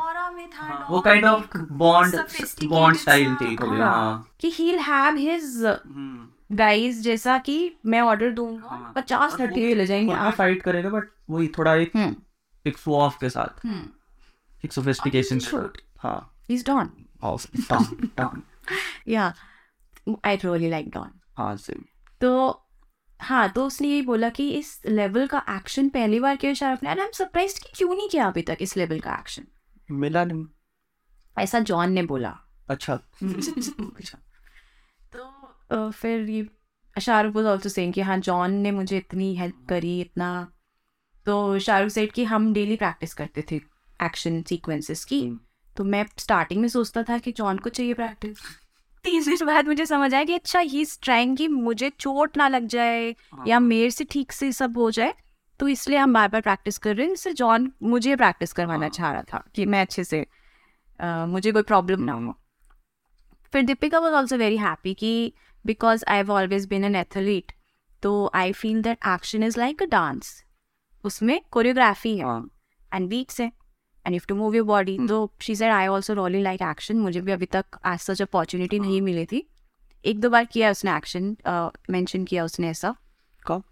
[0.53, 2.15] हाँ, वो kind of bond
[2.63, 8.01] bond style थी थोड़ी हाँ, हाँ। कि he'll have his hmm, guys जैसा कि मैं
[8.01, 12.15] ऑर्डर दूँगा हाँ। पचास थर्टी ले जाएँगे आप। फाइट करेगा बट वही थोड़ा एक हम्म।
[12.67, 13.89] एक शो ऑफ़ के साथ। हम्म।
[14.65, 15.39] एक सोफिस्टिकेशन.
[15.99, 16.87] हाँ। He's Dawn.
[17.23, 18.41] Of Don Don
[19.09, 19.31] yeah.
[20.27, 21.09] I really like Dawn.
[21.37, 21.83] हाँ सेम
[22.21, 22.62] तो
[23.23, 26.89] हाँ तो उसने यही बोला कि इस लेवल का एक्शन पहली बार किया शाहरुख ने।
[26.89, 29.43] एंड आई एम सरप्राइज़ कि क्यों नहीं किया अभी तक इस लेवल का एक्शन
[29.91, 30.45] मिला नहीं।
[31.39, 32.37] ऐसा जॉन ने बोला।
[32.69, 32.93] अच्छा।
[33.95, 34.17] अच्छा।
[35.69, 36.47] तो फिर ये
[37.01, 40.51] शाहरुख वॉज़ ऑल्सो सेइंग कि हाँ जॉन ने मुझे इतनी हेल्प करी इतना।
[41.25, 43.55] तो शाहरुख सेड कि हम डेली प्रैक्टिस करते थे
[44.03, 45.39] एक्शन सीक्वेंसेस की। हम्म।
[45.77, 48.37] तो मैं स्टार्टिंग में सोचता था कि जॉन को चाहिए प्रैक्टिस
[49.05, 53.09] तीसरी बाद मुझे समझ आया कि अच्छा ही ट्राइंग कि मुझे चोट ना लग जाए
[53.33, 55.13] हाँ। या मेरे से ठीक से सब हो जाए
[55.59, 58.89] तो इसलिए हम बार बार प्रैक्टिस कर रहे हैं। इससे जॉन मुझे प्रैक्टिस करवाना हाँ।
[58.89, 60.25] चाह रहा था कि मैं अच्छे से
[60.99, 62.33] मुझे कोई प्रॉब्लम ना हो।
[63.53, 65.33] फिर Deepika was also very happy कि
[65.65, 67.51] because I have always been an athlete
[68.03, 70.33] तो I feel that action is like a dance
[71.03, 72.49] उसमें कोरियोग्राफी है हाँ।
[72.91, 73.51] एंड बीट्स है।
[74.05, 74.97] And if to move your body.
[75.07, 78.79] तो she said I also really like action मुझे भी अभी तक आज सच अपॉर्चुनिटी
[78.79, 79.47] नहीं मिली थी।
[80.03, 81.35] एक दो बार किया उसने एक्शन
[81.89, 82.95] मेंशन किया उसने ऐसा।
[83.47, 83.63] कब?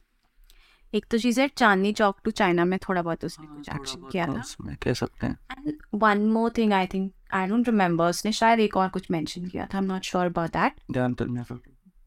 [0.94, 4.10] एक तो she said Chandni Chowk to China में थोड़ा बहुत उसने हाँ, कुछ एक्शन
[4.12, 8.32] किया तो था। कह सकते हैं। One more thing I think I don't remember उसने
[8.32, 10.74] शायद एक और कुछ मेंशन किया था। I am not sure about that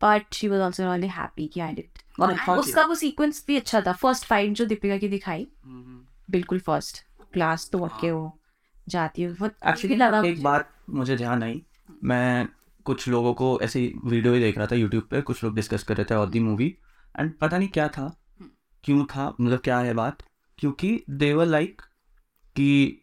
[0.03, 1.99] but she was also really happy कि आई डिड
[2.51, 7.05] उसका वो सीक्वेंस भी अच्छा था। फ़र्स्ट फाइट जो दीपिका की दिखाई। हम्म, बिल्कुल फ़र्स्ट
[7.35, 8.39] ग्लास तोड़ के वो
[8.89, 11.63] जाती है। बहुत एक्चुअली लगा एक बात मुझे ध्यान आई।
[12.05, 12.49] मैं
[12.87, 15.97] कुछ लोगों को ऐसी वीडियो ही देख रहा था यूट्यूब पे कुछ लोग डिस्कस कर
[15.97, 16.67] रहे थे और दी मूवी
[17.15, 18.15] एंड पता नहीं क्या था
[18.85, 20.23] क्यों था मतलब क्या है बात?
[20.59, 21.83] क्योंकि देवर लाइक
[22.57, 23.01] कि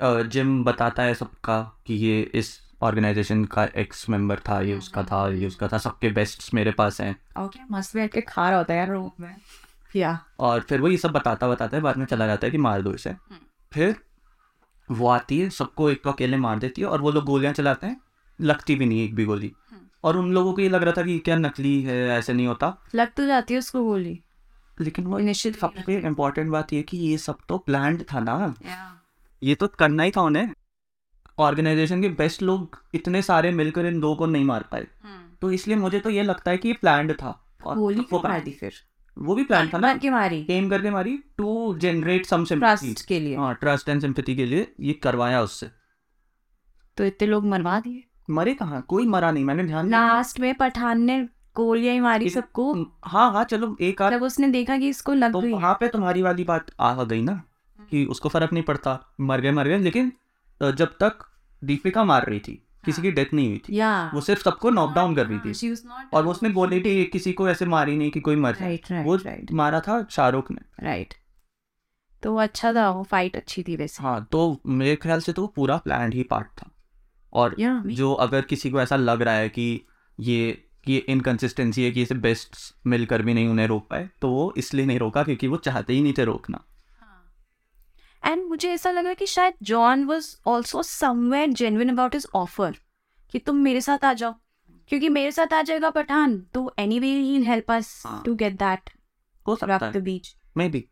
[0.00, 5.28] जिम बताता है सबका कि ये इस ऑर्गेनाइजेशन का एक्स मेंबर था ये उसका था
[5.30, 8.72] ये उसका था सबके बेस्ट मेरे पास हैं। ओके मस्त बैठ के खा रहा होता
[8.74, 9.36] है यार रूम में।
[9.96, 12.58] या और फिर वो ये सब बताता बताता है बाद में चला जाता है कि
[12.58, 13.14] मार दो इसे।
[13.74, 13.94] फिर
[14.90, 17.86] वो आती है सबको एक को अकेले मार देती है और वो लोग गोलियाँ चलाते
[17.86, 18.00] हैं।
[18.40, 19.52] लगती भी नहीं एक भी गोली।
[20.04, 22.76] और उन लोगों को ये लग रहा था कि क्या नकली है ऐसे नहीं होता।
[22.94, 24.20] लग तो जाती है उसको गोली।
[24.80, 28.54] लेकिन वो निश्चित सबसे इम्पोर्टेंट बात ये कि ये सब तो प्लान्ड था ना।
[29.42, 30.50] ये तो करना ही था उन्हें।
[31.38, 34.86] ऑर्गेनाइजेशन के बेस्ट लोग इतने सारे मिलकर इन दो को नहीं मार पाए।
[35.40, 38.20] तो इसलिए मुझे तो ये लगता है कि ये प्लान्ड था। और गोली वो क्यों
[38.24, 38.72] मार दी फिर?
[39.16, 39.92] वो भी प्लान था ना?
[39.94, 43.36] के मारी एम करके मारी टू जनरेट सम ट्रस्ट के लिए.
[43.36, 45.70] हाँ ट्रस्ट एंड सिंपैथी के लिए ये करवाया उससे।
[46.96, 48.02] तो इतने लोग मरवा दिए?
[48.30, 48.80] मरे कहाँ?
[48.82, 51.20] कोई मरा नहीं मैंने ध्यान लास्ट में पठान ने
[51.56, 52.72] गोलियाँ मारी सबको।
[53.04, 56.44] हाँ हाँ चलो एक आध उसने देखा कि इसको लग तो वहाँ पे तुम्हारी वाली
[56.44, 57.42] बात आ गई ना
[57.78, 60.12] कि उसको फ़र्क नहीं पड़ता। मर गए मर गए लेकिन
[60.60, 61.24] जब तक
[61.62, 65.16] दीपिका मार रही थी किसी की डेथ नहीं हुई थी। या वो सिर्फ़ सबको नॉकडाउन
[65.16, 68.10] कर रही थी। was not और वो उसने बोली थी किसी को ऐसे मारी नहीं
[68.10, 71.14] कि कोई मर राइट राइट वो राइट मारा था शाहरुख ने। राइट
[72.22, 75.48] तो अच्छा था वो फाइट अच्छी थी वैसे। हाँ तो मेरे ख्याल से तो वो
[75.48, 76.70] पूरा प्लान ही पार्ट था।
[77.32, 79.86] और या जो अगर किसी को ऐसा लग रहा है कि
[80.20, 84.28] ये कि ये इनकन्सिस्टेंसी है कि इसे बेस्ट मिलकर भी नहीं उन्हें रोक पाए तो
[84.28, 86.64] वो इसलिए नहीं रोका क्योंकि वो चाहते ही नहीं थे रोकना।
[88.24, 92.76] एंड मुझे ऐसा लगा कि शायद John was also somewhere genuine about his offer
[93.32, 94.34] कि तुम मेरे साथ आ जाओ।
[94.88, 98.90] क्योंकि मेरे साथ आ जाएगा पठान तो एनीवे ही हेल्प अस हाँ। टू गेट दैट
[99.46, 100.84] हो है। द बीच मे बी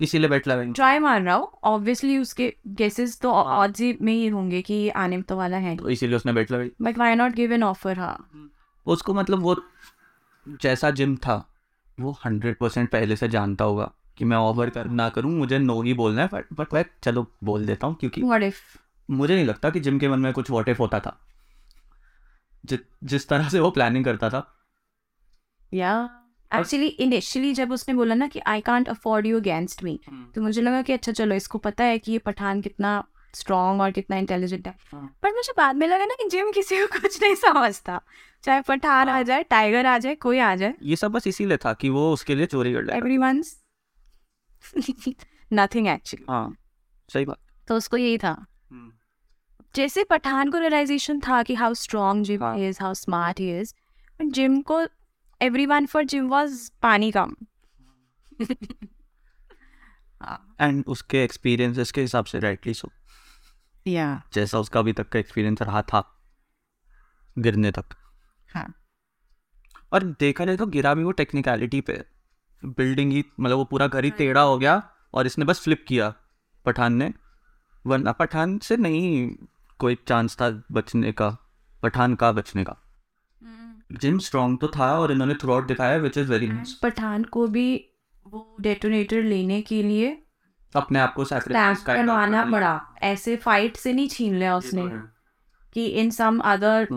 [0.00, 4.12] इसीलिए बैठ लगाएँगे। ट्राई मार रहा हूँ। ऑब्वियसली उसके गेसेस तो हाँ। ऑड्स ही में
[4.12, 7.32] ही होंगे कि आने तो वाला है। तो इसीलिए उसने बैठ लगाई। But why not
[7.32, 8.50] give an offer हाँ।
[8.86, 9.56] उसको मतलब वो
[10.62, 11.54] जैसा जिम था
[12.00, 15.80] वो हंड्रेड परसेंट पहले से जानता होगा। कि मैं ओवर कर ना करूँ मुझे नो
[15.82, 18.60] ही बोलना है बट बट मैं चलो बोल देता हूँ क्योंकि व्हाट इफ़
[19.08, 21.18] मुझे नहीं लगता कि जिम के मन में कुछ वॉट इफ़ होता था।
[22.64, 24.46] जि, जिस तरह से वो प्लानिंग करता था।
[25.72, 26.10] या
[26.50, 29.98] एक्चुअली इनिशियली जब उसने बोला ना कि I can't afford you against me
[30.34, 33.04] तो मुझे लगा कि अच्छा चलो इसको पता है कि ये पठान कितना
[33.34, 36.80] स्ट्रॉन्ग और कितना इंटेलिजेंट है। हाँ। पर मुझे बाद में लगा ना कि जिम किसी
[36.80, 38.00] को कुछ नहीं समझता।
[38.44, 41.56] चाहे पठान आ हाँ। जाए टाइगर आ जाए कोई आ जाए। ये सब बस इसीलिए
[41.56, 43.18] था कि वो उसके लिए चोरी कर एवरी
[45.52, 46.56] नथिंग एक्चुअली हाँ
[47.08, 48.46] सही बात। तो उसको यही था।
[49.74, 52.54] जैसे पठान को रियलाइजेशन था कि how strong Jim.
[52.54, 53.74] Is how smart he is
[54.22, 54.86] Jim को
[55.42, 57.36] every one for Jim was पानी कम।
[60.60, 62.90] एंड उसके एक्सपीरियंसेस के हिसाब से राइटली सो
[63.86, 66.20] या जैसा उसका अभी तक का एक्सपीरियंस रहा था
[67.38, 67.84] गिरने तक।
[68.54, 68.74] हाँ।
[69.92, 72.04] और देखा जाए तो गिरा भी वो टेक्निकलिटी पे।
[72.62, 74.82] बिल्डिंग ही मतलब वो पूरा घर ही टेढ़ा हो गया
[75.14, 76.12] और इसने बस फ्लिप किया
[76.66, 77.12] पठान ने।
[77.84, 79.30] वरना पठान से नहीं
[79.80, 81.28] कोई चांस था बचने का
[81.82, 82.76] पठान का बचने का।
[83.92, 87.46] जिम स्ट्रॉन्ग तो था और इन्होंने थ्रू आउट दिखाया which is very nice Pathaan को
[87.46, 87.68] भी
[88.26, 90.10] वो डेटोनेटर लेने के लिए
[90.74, 91.24] अपने आप को
[91.86, 94.88] करवाना पड़ा। ऐसे फाइट से नहीं छीन लिया उसने
[95.72, 96.88] कि in some other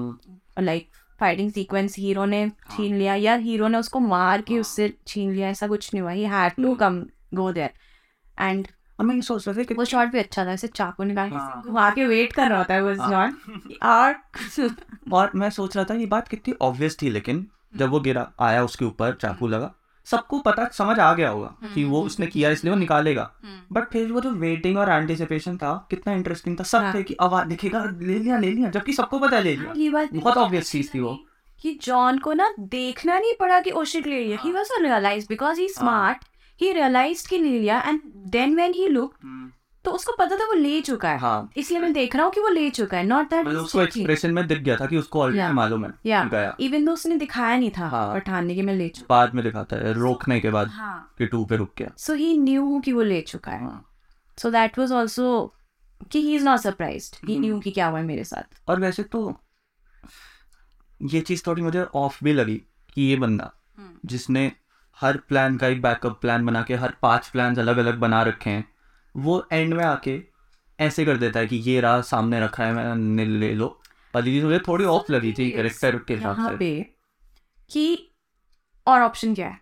[0.60, 0.92] like
[1.22, 5.50] fighting sequence hero ने छीन लिया या हीरो ने उसको मार के उससे छीन लिया
[5.50, 7.04] ऐसा कुछ नहीं हुआ he had to come
[7.34, 7.72] go there
[8.38, 8.68] and
[9.00, 11.36] मैं ये सोच रहा था कि वो शॉट भी अच्छा था ऐसे चाकू निकाल के
[11.36, 14.16] हाँ। घुमा के वेट कर रहा था है वो नॉट और
[15.14, 17.46] और मैं सोच रहा था ये बात कितनी ऑब्वियस थी लेकिन
[17.78, 19.74] जब वो गिरा आया उसके ऊपर चाकू लगा
[20.12, 23.32] सबको पता समझ आ गया होगा कि वो उसने किया इसलिए वो निकालेगा।
[23.72, 27.16] बट फिर वो जो वेटिंग और एंटिसिपेशन था कितना इंटरेस्टिंग था। सब हाँ। थे कि
[27.22, 30.72] आवाज़ दिखेगा ले लिया ले लिया जबकि सबको पता ले लिया। ये बात बहुत ऑब्वियस
[30.72, 31.20] चीज़ थी वो।
[31.62, 34.52] कि जॉन को ना देखना नहीं पड़ा कि ओशिक ले लिया। He.
[34.52, 35.68] Was realise because he.
[35.70, 36.26] Smart
[36.62, 39.14] he realised कि ले लिया and then when he look
[39.86, 42.42] तो उसको पता था वो ले चुका है। हाँ। इसलिए मैं देख रहा हूँ कि
[42.42, 45.22] वो ले चुका है नॉट दैट मतलब उसको एक्सप्रेशन में दिख गया था कि उसको
[45.22, 48.74] ऑलरेडी मालूम है या इवन दो उसने दिखाया नहीं था हाँ। पठान ने कि मैं
[48.74, 51.92] ले चुका। बाद में दिखाता है रोकने के बाद हाँ। कि टू पे रुक गया।
[51.98, 53.70] सो ही न्यू कि वो ले चुका है।
[54.38, 55.54] सो दैट वाज आल्सो
[56.12, 57.40] कि he is not surprised he.
[57.40, 59.40] Knew कि क्या हुआ है मेरे साथ। और वैसे तो
[61.02, 62.62] ये चीज़ थोड़ी मुझे ऑफ़ भी लगी
[62.94, 64.52] कि ये बंदा हम्म। जिसने
[64.98, 68.50] हर प्लान का एक बैकअप प्लान बना के हर पाँच प्लान अलग अलग बना रखे
[68.50, 68.66] हैं
[69.16, 70.24] वो एंड में आके
[70.80, 73.82] ऐसे कर देता है कि ये रहा सामने रखा है मैं ले लो।
[74.18, 76.82] ये मुझे थोड़ी ऑफ़ लगी थी कैरेक्टर के हिसाब से।
[77.72, 78.12] कि
[78.88, 79.60] और ऑप्शन क्या है?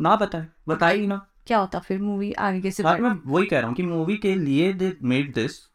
[0.00, 3.58] ना बताए बताए ही ना। क्या होता फिर मूवी आगे कैसे हाँ, मैं वही कह
[3.58, 5.70] रहा हूँ कि मूवी के लिए दे मेड दिस।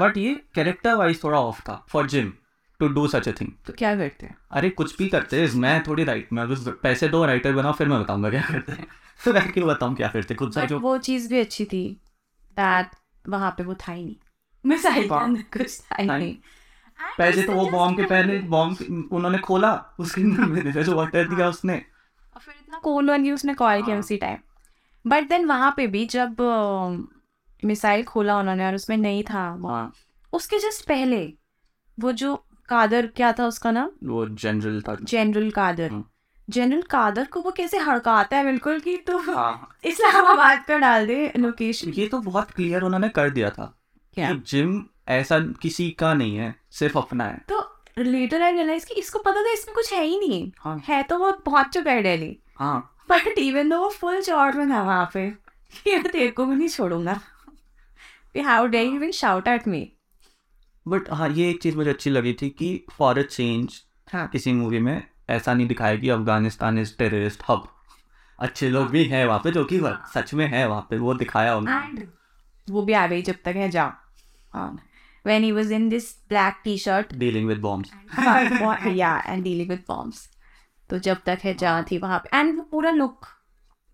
[0.00, 2.32] बट ये कैरेक्टर वाइज थोड़ा ऑफ़ था for Jim
[2.80, 4.36] to do such a thing तो क्या करते हैं?
[4.50, 7.88] अरे कुछ भी करते हैं मैं थोड़ी राइट मैं बस पैसे दो राइटर बनाओ फिर
[7.88, 8.86] मैं बताऊँगा क्या करते हैं।
[9.24, 12.00] तो मैं क्यों बताऊँ क्या करते खुद बट सोचो वो चीज़ भी अच्छी थी।
[12.56, 12.90] दैट
[13.28, 14.16] वहाँ पे वो था ही नहीं
[14.66, 16.36] मिसाइल के अंदर कुछ था ही नहीं।
[17.18, 21.48] पहले तो वो बॉम्ब के पहले बॉम्ब उन्होंने खोला उसके अंदर में जो वाटर दिया
[21.48, 21.74] उसने।
[22.34, 24.38] और फिर इतना कोल वन उसने कॉल किया उसी टाइम
[25.06, 26.36] बट देन वहाँ पे भी जब
[27.64, 29.92] मिसाइल खोला उन्होंने और उसमें नहीं था वो- हाँ
[30.32, 31.34] उसके जस्ट पहले
[32.00, 32.36] वो जो
[32.68, 33.90] कादर क्या था उसका नाम?
[34.04, 36.04] वो जनरल था। जनरल कादर। हम्म।
[36.48, 39.18] जनरल कादर को वो कैसे हड़काता है बिल्कुल कि तू
[39.88, 43.64] इस्लामाबाद पे डाल दे लोकेशन ये तो बहुत क्लियर उन्होंने कर दिया था
[44.14, 44.32] क्या?
[44.32, 47.60] कि जिम ऐसा किसी का नहीं है सिर्फ़ अपना है। तो
[47.98, 51.18] लेटर आई रियलाइज़ कि इसको पता था इसमें कुछ है ही नहीं। हाँ। है तो
[51.18, 52.78] वो पहुँच चुका है दिल्ली हाँ।
[53.10, 55.26] बट इवन दो वो फुल चौड़ में था वहाँ पे
[55.86, 57.20] ये तेरे को भी नहीं छोड़ूँगा।
[58.44, 59.88] How dare you will shout at me
[60.86, 64.52] but हाँ ये एक चीज़ मुझे अच्छी लगी थी कि फॉर अ चेंज हाँ। किसी
[64.52, 67.68] मूवी में ऐसा नहीं दिखाया कि अफ़गानिस्तान इज़ टेररिस्ट हब
[68.38, 71.14] अच्छे लोग भी हैं वहाँ पे जो कि वह- सच में है वहाँ पे वो
[71.14, 72.08] दिखाया उन्होंने।
[72.72, 73.92] वो भी आ गई जब तक है जाओ।
[74.52, 74.78] हाँ।
[75.26, 77.92] When he was in this black t-shirt dealing with bombs
[78.80, 80.16] yeah and dealing with bombs
[80.90, 83.26] तो जब तक है जहाँ थी वहाँ पे। एंड वो पूरा look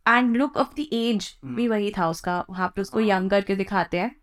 [0.09, 3.99] and look of the age भी वही था उसका। वहाँ पे उसको यंग करके दिखाते
[3.99, 4.20] हैं।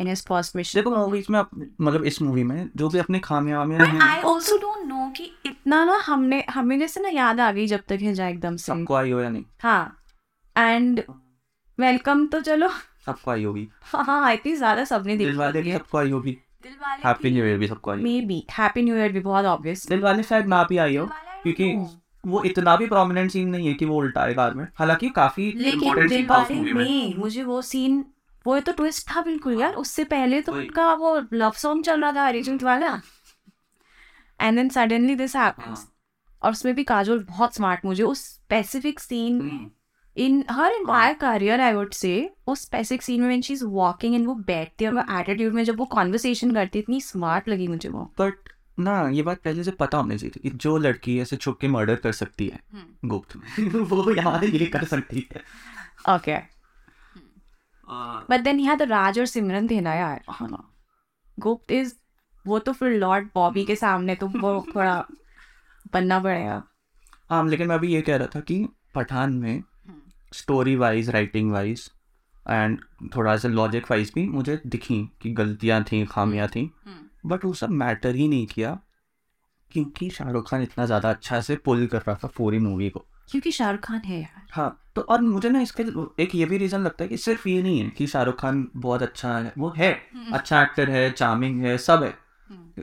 [0.00, 1.40] इन हिज फ़र्स्ट मिशन देखो मूवीज़ में
[1.80, 5.84] मतलब इस मूवी में जो भी अपने खामियाँ हैं। आई ऑल्सो डोंट नो कि इतना
[5.84, 8.94] ना हमने हमें जैसे ना याद आ गई जब तक है जाए एकदम से। सबको
[8.94, 9.44] आई हो या नहीं?
[9.62, 9.96] हाँ।
[10.56, 11.02] एंड
[11.78, 12.68] वेलकम तो चलो।
[13.06, 16.32] सबको आई होगी। हाँ हाँ इतनी ज़्यादा सबने देखी की है सबको आई होगी।
[16.62, 19.86] दिल वाले हैप्पी न्यू ईयर भी सबको I maybe happy new year भी बहुत ऑब्वियस
[19.88, 21.06] दिल वाले शायद ना भी आई हो
[21.42, 21.72] क्योंकि
[22.24, 25.52] वो इतना भी प्रोमिनेंट सीन नहीं है कि वो उल्टा है कार में। हालाँकि काफ़ी
[25.56, 28.04] लेकिन इम्पोर्टेंट दिल सीन था उस वाले मूवी में। में मुझे वो सीन
[28.46, 32.12] वो तो ट्विस्ट था बिल्कुल यार उससे पहले तो उनका वो लव सॉन्ग चल रहा
[32.12, 33.00] था अरिजीत वाला।
[34.40, 35.86] And then suddenly this happens
[36.42, 39.70] और उसमें भी काजोल बहुत स्मार्ट मुझे उस स्पेसिफिक सीन में
[40.16, 44.14] in her entire career I would say उस स्पेसिफिक सीन में when she is walking
[44.14, 47.68] and वो बैठती है और एटीट्यूड में जब वो कॉन्वर्सेशन करती है इतनी स्मार्ट लगी
[47.68, 48.48] मुझे वो। बट
[48.78, 51.68] ना ये बात पहले से पता होनी चाहिए थी कि जो लड़की ऐसे छुप के
[51.68, 55.42] मर्डर कर सकती है हम्म। गुप्त में वो यहाँ ये कर सकती है।
[56.14, 56.59] ओके
[58.30, 60.76] बट देन यहाँ तो राज और सिमरन थे ना यार। हाँ
[61.38, 61.94] गुप्त इज़
[62.46, 65.04] वो तो फिर लॉर्ड बॉबी के सामने तो वो थोड़ा
[65.92, 66.62] बनना पड़ेगा।
[67.30, 69.62] हाँ लेकिन मैं अभी ये कह रहा था कि पठान में
[70.34, 71.90] story wise writing wise
[72.50, 72.78] and
[73.16, 76.70] थोड़ा सा लॉजिक वाइज भी मुझे दिखी कि गलतियाँ थी खामियाँ थी।
[77.26, 78.78] बट वो सब मैटर ही नहीं किया
[79.70, 83.50] क्योंकि शाहरुख खान इतना ज़्यादा अच्छा से पुल कर रहा था पूरी मूवी को। क्योंकि
[83.52, 85.82] शाहरुख खान है यार। हाँ तो और मुझे ना इसके
[86.22, 89.02] एक ये भी रीज़न लगता है कि सिर्फ़ ये नहीं है कि शाहरुख खान बहुत
[89.02, 89.92] अच्छा है वो है
[90.32, 92.12] अच्छा एक्टर है चार्मिंग है सब है।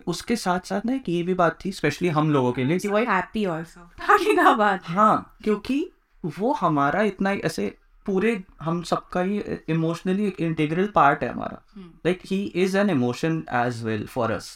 [0.07, 2.87] उसके साथ साथ ना एक ये भी बात थी स्पेशली हम लोगों के लिए कि
[2.87, 5.79] वो हैप्पी आल्सो अबाउट हाँ क्योंकि
[6.23, 7.67] वो हमारा इतना ऐसे
[8.05, 13.83] पूरे हम सबका ही इमोशनली इंटीग्रल पार्ट है हमारा। Like he is an emotion as
[13.83, 14.49] well for us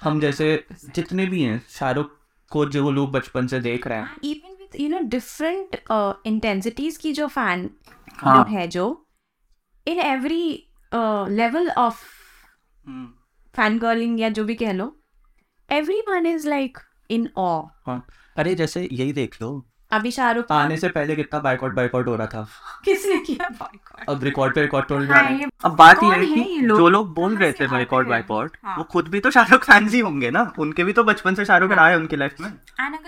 [0.00, 0.52] हम जैसे
[0.94, 2.16] जितने भी हैं शाहरुख
[2.50, 5.76] को जो लोग बचपन से देख रहे हैं। Even with you know different
[6.26, 7.70] intensities की जो फ़ैन
[8.12, 9.06] हाँ। है जो
[9.88, 10.70] in every
[11.30, 12.04] level of
[13.54, 14.96] fan girling या जो भी कह लो
[15.72, 16.78] every one is like
[17.10, 17.62] in awe
[18.36, 22.26] अरे जैसे यही देख लो अभी शाहरुख आने से पहले कितना बाइकआउट बाइकआउट हो रहा
[22.26, 22.46] था?
[22.84, 24.08] किसने किया boycott?
[24.08, 26.88] अब रिकॉर्ड पे रिकॉर्ड तोड़ हाँ, रहा है। अब बात ये है है कि जो
[26.88, 30.00] लोग बोल रहे थे कहाँ बाइकआउट बाइकआउट हाँ। वो खुद भी तो शाहरुख फैंस ही
[30.00, 30.52] होंगे ना?
[30.58, 32.52] उनके भी तो बचपन से शाहरुख रहा है उनकी लाइफ में।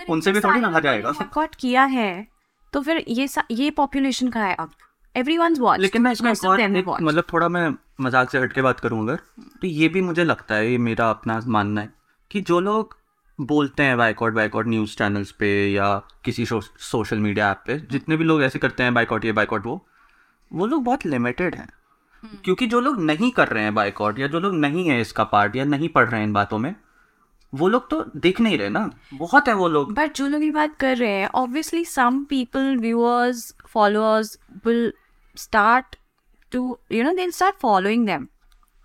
[0.09, 2.27] उनसे भी थोड़ी रहा जाएगा। लोगों किया है
[2.73, 4.71] तो फिर ये ये पॉपुलेशन का है अब?
[5.15, 6.83] एवरीवन's watched लेकिन मैं इसमें.
[7.01, 7.69] मतलब थोड़ा मैं
[8.01, 9.15] मज़ाक से हट के बात करूँ अगर
[9.61, 11.89] तो ये भी मुझे लगता है ये मेरा अपना मानना है
[12.31, 12.97] कि जो लोग
[13.41, 18.23] बोलते हैं बाइकआउट बाइकआउट न्यूज़ चैनल्स पे या किसी सोशल मीडिया ऐप पे जितने भी
[18.23, 19.87] लोग ऐसे करते हैं बाइकआउट ये बाइकआउट वो
[20.53, 21.69] वो लोग बहुत लिमिटेड हैं।
[22.43, 25.55] क्योंकि जो लोग नहीं कर रहे हैं बाइकआउट या जो लोग नहीं है इसका पार्ट
[25.55, 26.75] या नहीं पढ़ रहे हैं इन बातों में
[27.55, 30.51] वो लोग तो देख नहीं रहे ना। बहुत है वो लोग। बट जो लोग ये
[30.51, 34.93] बात कर रहे हैं obviously some people viewers followers will
[35.35, 35.95] start
[36.51, 38.27] to you know they start following them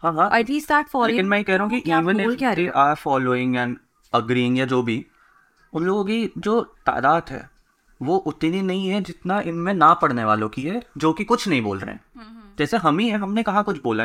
[0.02, 2.94] हाँ हाँ। Least start following लेकिन मैं कह रहा हूँ कि even if they are
[2.94, 3.78] following and
[4.14, 5.06] agreeing या जो भी
[5.72, 7.50] उन लोगों की जो तादाद है
[8.02, 11.62] वो उतनी नहीं है जितना इनमें ना पढ़ने वालों की है जो कि कुछ नहीं
[11.62, 12.00] बोल रहे हैं।
[12.58, 14.04] जैसे हम ही है हमने कहा कुछ बोला?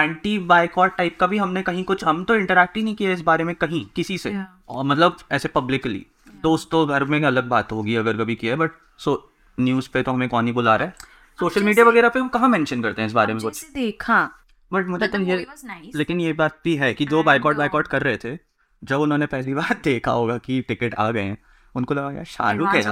[0.00, 3.20] एंटी बाइकआउट टाइप का भी हमने कहीं कुछ हम तो इंटरेक्ट ही नहीं किया इस
[3.20, 4.44] बारे में कहीं किसी से। Yeah.
[4.68, 6.06] और मतलब ऐसे पब्लिकली
[6.42, 10.28] दोस्तों घर में अलग बात होगी अगर कभी किया बट सो न्यूज़ पे तो हमें
[10.28, 10.94] कौन ही बुला रहा है?
[11.40, 13.70] सोशल मीडिया वगैरह पे हम कहाँ मेंशन करते हैं इस बारे में कुछ?
[13.70, 14.30] देखा।
[14.72, 15.96] बट मुझे तो ये was nice.
[15.96, 18.53] लेकिन ये बात भी है कि जो बाइकआउट बाइकआउट कर रहे थे
[18.84, 21.38] जब उन्होंने पहली बार देखा होगा कि टिकट आ गए हैं
[21.76, 22.82] उनको लगा यार शाहरुख है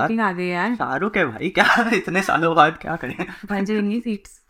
[0.51, 3.27] यार। शाहरुख है भाई क्या इतने सालों बाद क्या करें?
[4.01, 4.41] सीट्स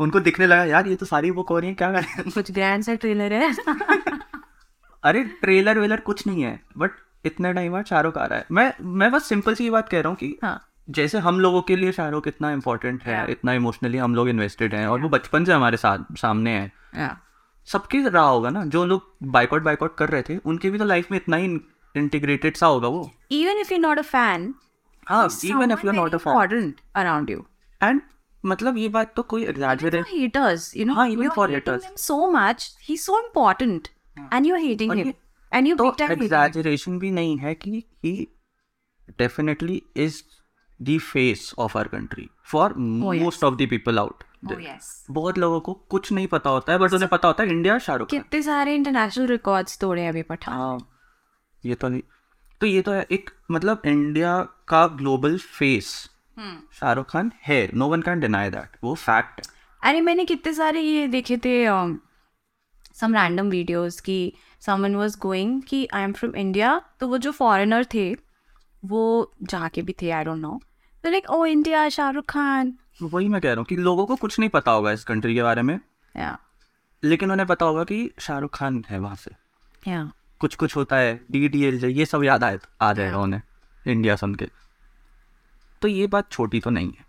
[0.00, 2.30] उनको दिखने लगा यार ये तो सारी बुक हो रही है क्या करें?
[2.34, 3.54] कुछ ग्रैंड सा ट्रेलर है।
[5.04, 6.90] अरे ट्रेलर वेलर कुछ नहीं है बट
[7.24, 10.08] इतने टाइम बाद शाहरुख आ रहा है। मैं मैं बस सिंपल सी बात कह रहा
[10.08, 13.30] हूँ कि हाँ। जैसे हम लोगों के लिए शाहरुख इतना इम्पोर्टेंट है Yeah.
[13.30, 17.25] इतना इमोशनली हम लोग इन्वेस्टेड हैं और वो बचपन से हमारे साथ सामने है। Yeah.
[17.68, 21.10] सबके रहा होगा ना जो लोग बाइकआउट बाइकआउट कर रहे थे उनके भी तो लाइफ
[21.10, 21.46] में इतना ही
[21.94, 24.54] इंटीग्रेटेड सा होगा वो। Even if you not a fan
[25.44, 27.44] even if you not a fan around you
[27.80, 28.00] and
[28.44, 32.76] मतलब ये बात तो कोई एग्जैजरेट हेटर्स यू नो हाँ even for haters so much
[32.82, 32.96] he.
[32.96, 33.88] So important
[34.32, 35.12] and you are hating him
[35.52, 38.16] and you तो exaggeration भी नहीं है कि he
[39.18, 40.22] definitely is
[40.80, 44.88] the face of our country for most of the people out oh yes.
[45.10, 48.08] बहुत लोगों को कुछ नहीं पता होता है बट उन्हें पता होता है इंडिया शाहरुख
[48.10, 50.54] कितने सारे इंटरनेशनल रिकॉर्ड्स तोड़े हैं अभी पठान?
[50.54, 50.78] हाँ
[51.64, 52.02] ये तो नहीं।
[52.60, 55.88] तो ये तो है एक मतलब इंडिया का ग्लोबल फेस
[56.72, 60.80] शाहरुख खान है। No one can deny that वो फैक्ट है। अरे मैंने कितने सारे
[60.80, 61.64] ये देखे थे
[62.94, 67.32] सम रैंडम वीडियोस कि समवन वाज गोइंग कि आई एम फ्रॉम इंडिया तो वो जो
[67.32, 68.12] फॉरेनर थे
[68.82, 69.02] वो
[69.42, 70.58] जाके भी थे आई डोंट नो
[71.04, 74.38] तो like oh India Shahrukh Khan. वही मैं कह रहा हूँ कि लोगों को कुछ
[74.38, 75.78] नहीं पता होगा इस कंट्री के बारे में।
[77.02, 79.30] लेकिन उन्हें पता होगा कि शाहरुख खान है वहाँ से।
[80.40, 83.42] कुछ कुछ होता है डी डी एल ये सब याद आए आ जाएगा उन्हें
[83.86, 84.48] इंडिया सुन के
[85.82, 87.04] तो ये बात छोटी तो नहीं है।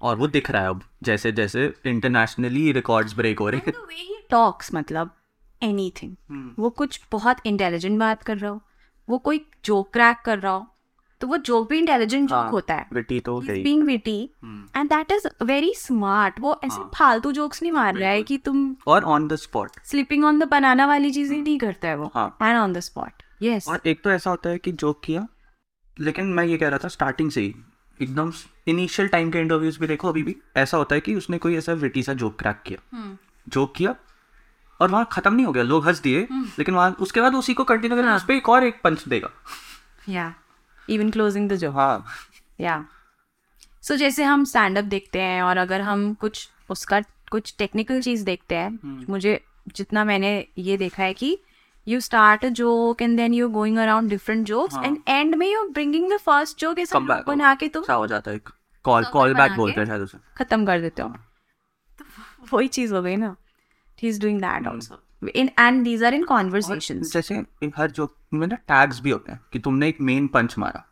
[0.00, 3.72] और वो दिख रहा है अब जैसे जैसे इंटरनेशनली रिकॉर्ड्स ब्रेक हो रहे हैं।
[4.30, 5.14] टॉक्स मतलब
[5.62, 8.60] एनीथिंग वो कुछ बहुत इंटेलिजेंट बात कर रहा हो
[9.08, 10.66] वो कोई जोक क्रैक कर रहा हो
[11.20, 14.18] तो वो जोक भी इंटेलिजेंट जोक हाँ, होता है विटी तो being witty
[14.76, 18.74] and that is very smart वो ऐसे फालतू जोक्स नहीं मार रहा है कि तुम
[18.86, 22.36] और on the spot sleeping on the banana वाली चीज़ें नहीं करता है वो। हाँ।
[22.42, 25.26] And on the spot yes और एक तो ऐसा होता है कि जोक किया
[25.96, 27.54] लेकिन मैं ये कह रहा था स्टार्टिंग से ही
[28.00, 28.32] एकदम
[28.68, 31.72] इनिशियल टाइम के इंटरव्यूज़ भी देखो अभी भी ऐसा होता है कि उसने कोई ऐसा
[31.72, 33.02] विटी सा जोक क्रैक किया।
[33.46, 33.94] जोक किया
[34.80, 37.64] और वहाँ खत्म नहीं हो गया लोग हंस दिए लेकिन वहाँ उसके बाद उसी को
[37.64, 39.30] कंटिन्यू करना उस पर एक और एक पंच देगा।
[40.08, 40.32] या
[40.88, 42.04] इवन क्लोजिंग द हाँ।
[42.60, 42.86] या
[43.82, 47.00] सो जैसे हम स्टैंड अप देखते हैं और अगर हम कुछ उसका
[47.30, 49.10] कुछ टेक्निकल चीज़ देखते हैं hmm.
[49.10, 49.44] मुझे
[49.76, 51.38] जितना मैंने ये देखा है कि
[51.88, 55.68] you start a joke and then you going around different jokes and end में you
[55.68, 58.40] bringing the first joke ऐसा बना के तुम हो जाता है
[58.84, 61.08] कॉल कॉल बैक बोलते हैं शायद उसे। खत्म कर देते हो।
[61.98, 63.36] तो वही चीज़ हो गई ना।
[64.02, 67.34] He is doing that also in and these are in conversations जैसे
[67.76, 70.84] हर जोक में ना टैग्स भी होते हैं कि तुमने एक मेन पंच मारा।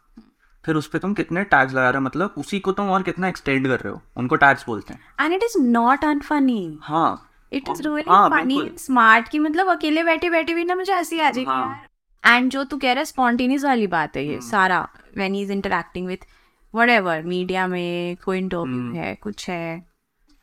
[0.65, 2.05] फिर उस पर तुम कितने टैग्स लगा रहे हो?
[2.05, 4.01] मतलब उसी को तुम और कितना एक्सटेंड कर रहे हो?
[4.17, 8.71] उनको टैग्स बोलते हैं। And it is not unfunny हाँ। इट इज़ रियली हाँ, फनी
[8.79, 11.85] स्मार्ट कि मतलब अकेले बैठे बैठे भी ना मुझे हँसी आ जाएगी हाँ।
[12.27, 15.53] एंड जो तू कह रहा है स्पॉन्टेनियस वाली बात है ये। सारा when he is
[15.53, 16.27] interacting with
[16.75, 19.87] what media में कोई इंटरव्यू है कुछ है।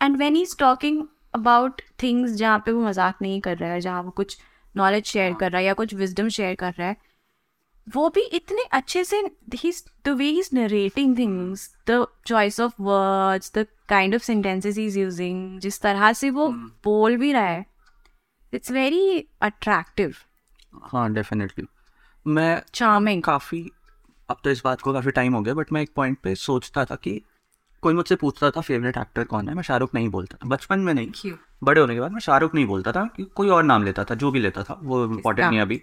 [0.02, 1.04] And when is talking
[1.36, 4.38] about things जहाँ पे वो मज़ाक नहीं कर रहा है जहाँ वो कुछ
[4.76, 6.98] नॉलेज शेयर कर रहा है या कुछ विजडम शेयर कर रहा है
[7.88, 9.22] वो भी इतने अच्छे से
[10.06, 15.60] the way is narrating things the choice of words the kind of sentences is using
[15.60, 16.48] जिस तरह से वो
[16.84, 17.66] बोल भी रहा है
[18.54, 20.16] इट्स वेरी अट्रैक्टिव
[20.84, 21.66] हाँ डेफिनेटली
[22.26, 23.70] मैं चार्मिंग काफ़ी
[24.30, 26.86] अब तो इस बात को काफ़ी टाइम हो गया बट मैं एक पॉइंट पे सोचता
[26.86, 27.22] था कि
[27.86, 29.56] कोई मुझसे पूछता था फेवरेट एक्टर कौन है?
[29.56, 31.32] मैं शाहरुख नहीं बोलता था। बचपन में नहीं।
[31.64, 34.32] बड़े होने के बाद मैं शाहरुख नहीं बोलता था कोई और नाम लेता था जो
[34.32, 35.82] भी लेता था वो इम्पोर्टेंट नहीं अभी।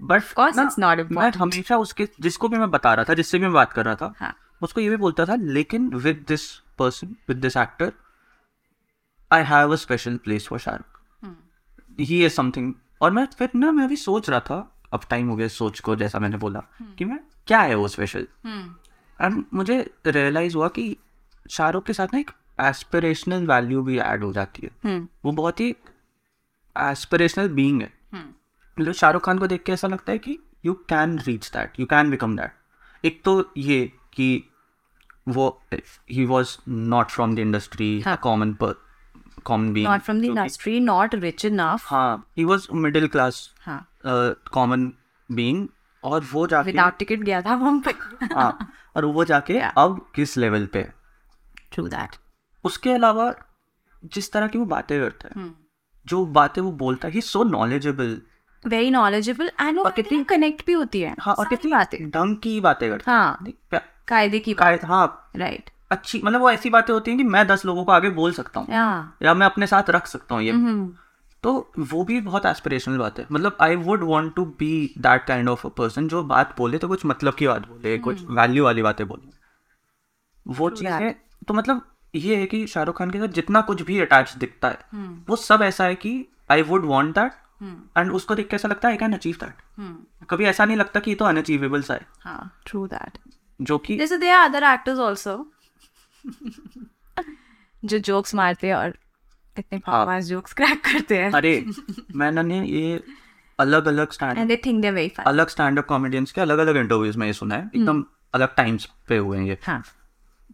[0.00, 0.78] बट course
[1.12, 3.94] मैं हमेशा उसके जिसको भी मैं बता रहा था जिससे भी मैं बात कर रहा
[3.94, 7.92] था हाँ। उसको ये भी बोलता था लेकिन with this person with this actor
[9.32, 11.00] I have a special place for Shahrukh.
[12.00, 14.58] He is something और मैं फिर ना मैं अभी सोच रहा था
[14.92, 16.62] अब टाइम हो गया सोच को जैसा मैंने बोला
[16.98, 18.26] कि मैं क्या है वो स्पेशल
[19.20, 20.96] एंड मुझे रियलाइज़ हुआ कि
[21.50, 22.30] शाहरुख के साथ ना एक
[22.60, 25.70] एस्पिरेशनल वैल्यू भी ऐड हो जाती है। वो बहुत ही
[26.76, 31.18] एस्पिरेशनल बींग है। मतलब शाहरुख खान को देख के ऐसा लगता है कि you can
[31.18, 34.28] reach that you can become that एक तो ये कि
[35.28, 35.48] वो
[36.12, 36.24] he.
[36.26, 37.90] Was not from the industry.
[38.08, 38.56] Common
[39.44, 43.54] common being not from the industry not rich enough हाँ he was middle class
[44.52, 44.92] common
[45.30, 45.68] being
[46.04, 47.90] और वो जाके विदाउट टिकट गया था वहाँ पे
[48.34, 49.58] हाँ और वो जाके.
[49.58, 50.78] अब किस लेवल पे?
[50.78, 50.99] है।
[51.72, 52.16] ट्रू दैट
[52.64, 53.34] उसके अलावा
[54.04, 55.38] जिस तरह की वो बातें करता Hmm.
[55.38, 55.54] है
[56.06, 58.22] जो बातें वो बोलता है so knowledgeable
[58.66, 62.60] very knowledgeable and वो कितनी कनेक्ट भी होती है हाँ और कितनी बातें। ढंग की
[62.60, 67.10] बातें करता हाँ। है कायदे की काय- हाँ। राइट अच्छी मतलब वो ऐसी बातें होती
[67.10, 69.90] हैं कि मैं दस लोगों को आगे बोल सकता हूँ हाँ। या मैं अपने साथ
[69.90, 70.94] रख सकता हूँ ये। हम्म।
[71.42, 75.48] तो वो भी बहुत एस्पिरेशनल बात है। मतलब I would want to be that kind
[75.48, 78.04] of a person जो बात बोले तो कुछ मतलब की बात बोले mm-hmm.
[78.04, 79.30] कुछ वैल्यू वाली बातें बोले।
[80.46, 81.14] वो चीज़ें
[81.50, 81.82] तो मतलब
[82.14, 85.30] ये है कि शाहरुख खान के साथ जितना कुछ भी अटैच दिखता है hmm.
[85.30, 86.12] वो सब ऐसा है कि
[86.50, 87.32] I would want that
[87.98, 91.00] and उसको देख के ऐसा लगता है आई कैन अचीव दैट कभी ऐसा नहीं लगता
[91.00, 93.18] कि ये तो अनअचीवेबल सा है। हाँ ट्रू दैट
[93.60, 95.52] जो कि जैसे they are other actors also
[97.84, 98.98] जो जोक्स मारते हैं और
[99.58, 101.66] इतने हाँ। बकवास जोक्स क्रैक करते हैं। अरे
[102.14, 103.04] मैंने ये
[103.58, 106.58] अलग अलग stand and they think they very fun अलग स्टैंड अप कॉमेडियंस के अलग
[106.58, 109.82] अलग इंटरव्यूज़ में ये सुना है। एकदम अलग टाइम्स पे हुए हैं ये। हाँ।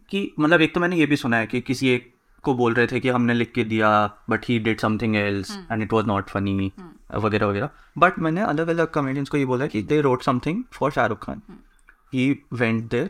[0.09, 2.87] कि मतलब एक तो मैंने ये भी सुना है कि किसी एक को बोल रहे
[2.87, 3.89] थे कि हमने लिख के दिया
[4.29, 6.71] but he did something else and it was not funny
[7.15, 10.91] वगैरह वगैरह। बट मैंने अलग अलग कॉमेडियंस को ये बोला कि they wrote something for
[10.91, 11.41] Shahrukh Khan
[12.13, 13.09] he went there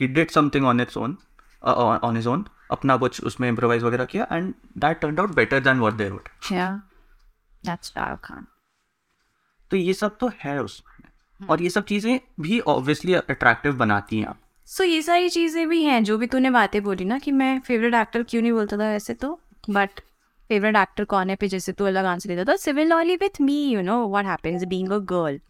[0.00, 1.16] he did something on its own
[1.64, 5.80] on his own अपना कुछ उसमें इम्प्रोवाइज वगैरह किया and that turn out better than
[5.80, 8.46] what they wrote Shahrukh Khan
[9.70, 14.34] तो ये सब तो है उसमें। और ये सब चीज़ें भी ऑब्वियसली अट्रैक्टिव बनाती हैं
[14.68, 17.94] सो ये सारी चीज़ें भी हैं जो भी तूने बातें बोली ना कि मैं फेवरेट
[17.94, 19.40] एक्टर क्यों नहीं बोलता था वैसे तो
[19.70, 20.00] बट
[20.48, 22.52] फेवरेट एक्टर कौन है पे जैसे तू अलग आंसर देता?
[22.52, 25.40] था similarly with me you know what happens being a girl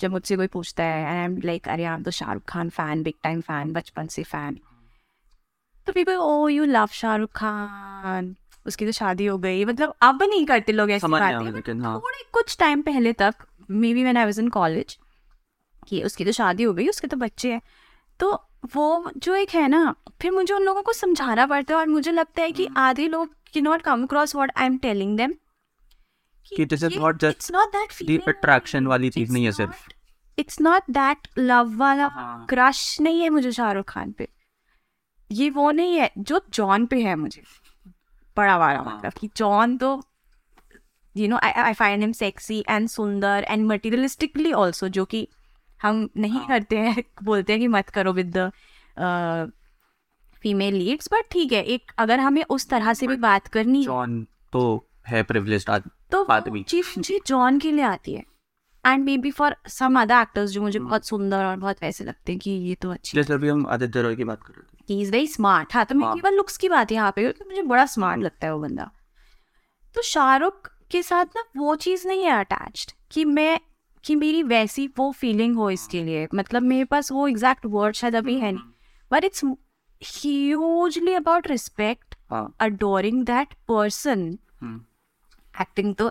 [0.00, 2.68] जब मुझसे कोई पूछता है एंड आई एम लाइक अरे आई एम तो Shahrukh Khan
[2.68, 4.58] fan big time fan बचपन से फ़ैन
[5.86, 8.36] तो people oh you love Shahrukh Khan.
[8.66, 9.64] उसकी तो शादी हो गई.
[9.64, 13.34] मतलब अब नहीं करते लोग ऐसी बातें हाँ। थोड़े कुछ टाइम पहले तक
[13.94, 14.98] maybe when I was in college
[15.88, 17.60] कि उसकी तो शादी हो गई उसके तो बच्चे हैं.
[18.20, 21.86] तो वो जो एक है ना फिर मुझे उन लोगों को समझाना पड़ता है और
[21.86, 25.34] मुझे लगता है कि आधे लोग कि not come across what I am telling them
[26.56, 29.88] कि this is not just it's not that the attraction वाली चीज़ नहीं है सिर्फ़।
[30.38, 34.28] इट्स नॉट दैट लव वाला हाँ। क्रश नहीं है मुझे शाहरुख खान पे।
[35.32, 37.42] ये वो नहीं है जो जॉन पे है मुझे।
[38.36, 40.02] बड़ा वाला हाँ। मतलब कि जॉन तो
[41.16, 45.28] you know I I find him sexy and सुंदर एंड मटेरियलिस्टिकली ऑल्सो जो कि
[45.82, 48.50] हम नहीं हाँ। करते हैं बोलते हैं कि मत करो with the
[50.42, 54.26] female leads but ठीक है एक अगर हमें उस तरह से भी बात करनी जॉन
[54.52, 54.62] तो
[55.08, 58.24] है प्रिविलेज्ड आदमी तो आदमी। चीज़ मुझे जॉन के लिए आती है
[58.84, 60.88] and maybe for some other actors जो मुझे Hmm.
[60.88, 64.02] बहुत सुंदर और बहुत वैसे लगते हैं कि ये तो अच्छी जैसे अभी हम आदित्य
[64.02, 66.34] रॉय की बात कर रहे थे ही इज़ वेरी स्मार्ट हाँ तो मैं हाँ। केवल
[66.34, 68.90] लुक्स की बात यहाँ पे क्योंकि मुझे बड़ा स्मार्ट लगता है वो बंदा
[69.94, 73.58] तो शाहरुख के साथ ना वो चीज़ नहीं है अटैच्ड कि मैं
[74.04, 78.16] कि मेरी वैसी वो फीलिंग हो इसके लिए। मतलब मेरे पास वो एग्जैक्ट वर्ड शायद
[78.16, 78.72] अभी है नहीं।
[79.10, 79.44] But it's
[80.02, 82.14] hugely about respect
[82.60, 84.28] adoring that person
[85.54, 86.10] acting तो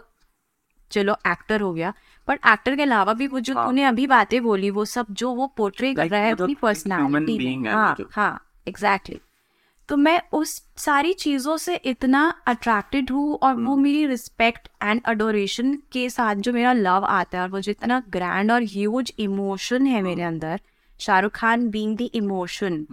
[0.92, 1.94] चलो एक्टर हो गया।
[2.28, 5.34] बट एक्टर के अलावा भी वो जो हाँ। तूने अभी बातें बोली वो सब जो
[5.36, 9.20] वो पोर्ट्रे कर रहा है मतलब अपनी पर्सनालिटी हाँ हाँ एग्जैक्टली
[9.90, 15.02] तो मैं उस सारी चीज़ों से इतना अट्रैक्टेड हूँ और वो हम्म। मेरी रिस्पेक्ट एंड
[15.06, 19.14] अडोरेशन के साथ जो मेरा लव आता है और वो जो इतना ग्रैंड और ह्यूज
[19.20, 20.62] इमोशन है मेरे अंदर
[21.00, 22.86] Shahrukh Khan being the emotion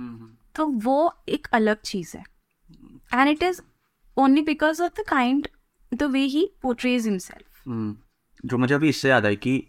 [0.57, 2.24] तो वो एक अलग चीज़ है।
[3.14, 3.61] And it is
[4.16, 5.49] only because of the kind
[5.92, 7.62] the way he portrays himself
[8.44, 9.62] जो मुझे अभी इससे याद आई कि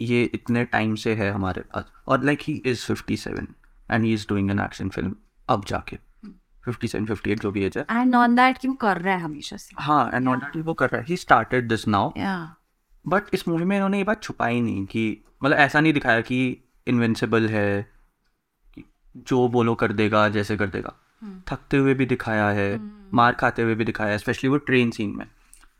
[0.00, 3.54] ये इतने टाइम से है हमारे पास और like he is fifty seven
[3.88, 5.16] and he is doing an action film
[5.48, 6.09] अब जाके।
[6.68, 9.74] जो भी एज है। एंड ऑन दैट क्यों कर रहा है हमेशा से?
[9.78, 12.10] हाँ एंड नॉट वो कर रहा है। He started this now
[13.08, 16.64] but इस मूवी में इन्होंने ये बात छुपाई नहीं कि मतलब ऐसा नहीं दिखाया कि
[16.86, 17.92] इन्विंसिबल है
[19.16, 20.96] जो बोलो कर देगा जैसे कर देगा।
[21.48, 22.80] थकते हुए भी दिखाया है
[23.14, 25.26] मार खाते हुए भी दिखाया है स्पेशली वो ट्रेन सीन में।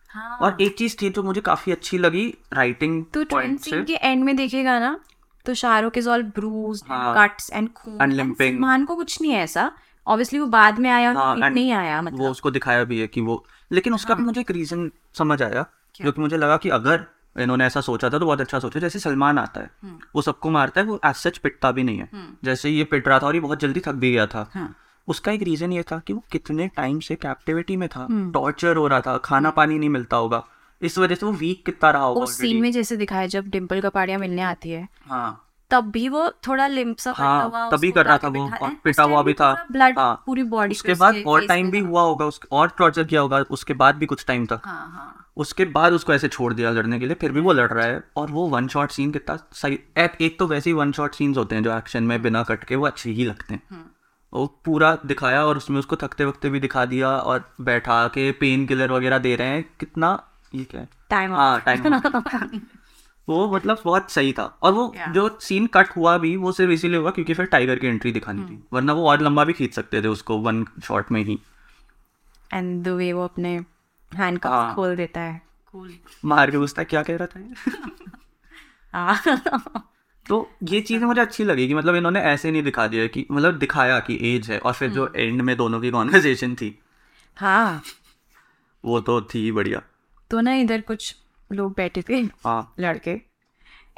[0.09, 3.95] हाँ। और एक चीज़ थी जो मुझे काफ़ी अच्छी लगी राइटिंग तो ट्रेन सीन के
[3.95, 5.01] एंड में देखेगा ना
[5.47, 6.83] तो Shahrukh is all bruise.
[6.91, 9.73] Cuts and खून। को कुछ नहीं है ऐसा।
[10.11, 13.07] ऑब्वियसली वो बाद में आया हाँ, और नहीं आया मतलब वो उसको दिखाया भी है
[13.09, 16.69] कि वो लेकिन उसका हाँ। भी मुझे एक रीजन समझ आया क्योंकि मुझे लगा कि
[16.71, 17.07] अगर
[17.37, 20.51] इन्होंने ऐसा सोचा था तो बहुत अच्छा सोचा जैसे सलमान आता है हम्म। वो सबको
[20.51, 23.35] मारता है वो एज सच पिटता भी नहीं है जैसे ये पिट रहा था और
[23.35, 24.75] ये बहुत जल्दी थक भी गया था हाँ।
[25.09, 28.77] उसका एक रीजन ये था कि वो कितने टाइम से कैप्टिविटी में था हम्म। टॉर्चर
[28.77, 30.45] हो रहा था खाना पानी नहीं मिलता होगा
[30.83, 33.81] इस वजह से वो वीक कितना रहा होगा उस सीन में जैसे दिखाया जब डिम्पल
[33.81, 35.31] कपाड़िया मिलने आती है हाँ
[35.71, 39.03] तब भी वो थोड़ा लिम्प सा हाँ, हुआ तभी कर रहा था वो, और पिटा
[39.03, 42.41] हुआ भी था। ब्लड हाँ। पूरी बॉडी उसके बाद और टाइम भी हुआ होगा उस
[42.53, 46.15] और टॉर्चर किया होगा उसके बाद भी कुछ टाइम तक हाँ हाँ। उसके बाद उसको
[46.15, 48.69] ऐसे छोड़ दिया लड़ने के लिए फिर भी वो लड़ रहा है और वो वन
[48.69, 51.77] शॉट सीन कितना सही एक, एक तो वैसे ही वन शॉट सीन्स होते हैं जो
[51.79, 53.85] एक्शन में बिना कट के वो अच्छे ही लगते हैं। हम्म।
[54.33, 58.67] वो पूरा दिखाया और उसमें उसको थकते वकते भी दिखा दिया और बैठा के पेन
[58.67, 60.11] किलर वगैरह दे रहे हैं कितना
[60.55, 60.89] ये क्या है?
[61.11, 62.01] टाइम हाँ टाइम
[63.29, 65.13] वो मतलब बहुत सही था। और वो Yeah.
[65.13, 68.43] जो सीन कट हुआ भी वो सिर्फ़ इसीलिए हुआ क्योंकि फिर टाइगर की एंट्री दिखानी
[68.43, 71.39] थी। वरना वो और लंबा भी खींच सकते थे उसको वन शॉट में ही।
[72.55, 73.61] एंड द वे वो अपने
[74.15, 75.43] हैंड हाँ। खोल देता है।
[75.73, 75.95] कूल
[76.25, 77.55] मार के पूछता क्या कह रहा था
[78.95, 79.23] हाँ।
[80.29, 83.59] तो ये चीज़ मुझे अच्छी लगी कि मतलब इन्होंने ऐसे नहीं दिखा दिया कि मतलब
[83.59, 86.79] दिखाया कि एज है और फिर जो एंड में दोनों की कॉन्वर्जेशन थी।
[87.37, 87.83] हाँ।
[88.85, 89.83] वो तो थी बढ़िया।
[90.31, 91.17] तो ना इधर कुछ
[91.53, 93.21] लोग बैठे थे हाँ। लड़के।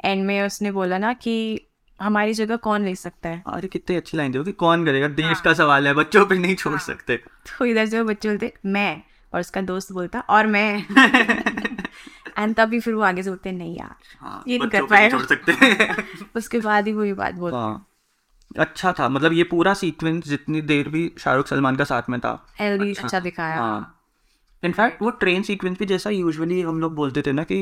[0.05, 1.67] एंड में उसने बोला ना कि
[2.01, 3.43] हमारी जगह कौन ले सकता है?
[3.47, 5.07] अरे कितनी अच्छी लाइन थी कौन करेगा?
[5.07, 7.17] देश का सवाल है बच्चों पे नहीं छोड़ सकते।
[7.59, 9.01] तो इधर से बच्चे बोलते मैं।
[9.33, 10.85] और उसका दोस्त बोलता और मैं।
[12.39, 14.89] एंड तभी फिर वो आगे से बोलते नहीं यार हाँ, ये नहीं कर पे नहीं
[14.89, 17.87] पाएगा। छोड़ सकते। उसके बाद ही वो ये बात बोलता। हाँ।
[18.59, 22.47] अच्छा था मतलब ये पूरा सीक्वेंस जितनी देर भी शाहरुख सलमान का साथ में था।
[22.61, 24.02] भी अच्छा दिखाया। हाँ।
[24.63, 27.59] इनफैक्ट वो ट्रेन सीक्वेंस भी जैसा यूजुअली हम लोग बोलते थे ना कि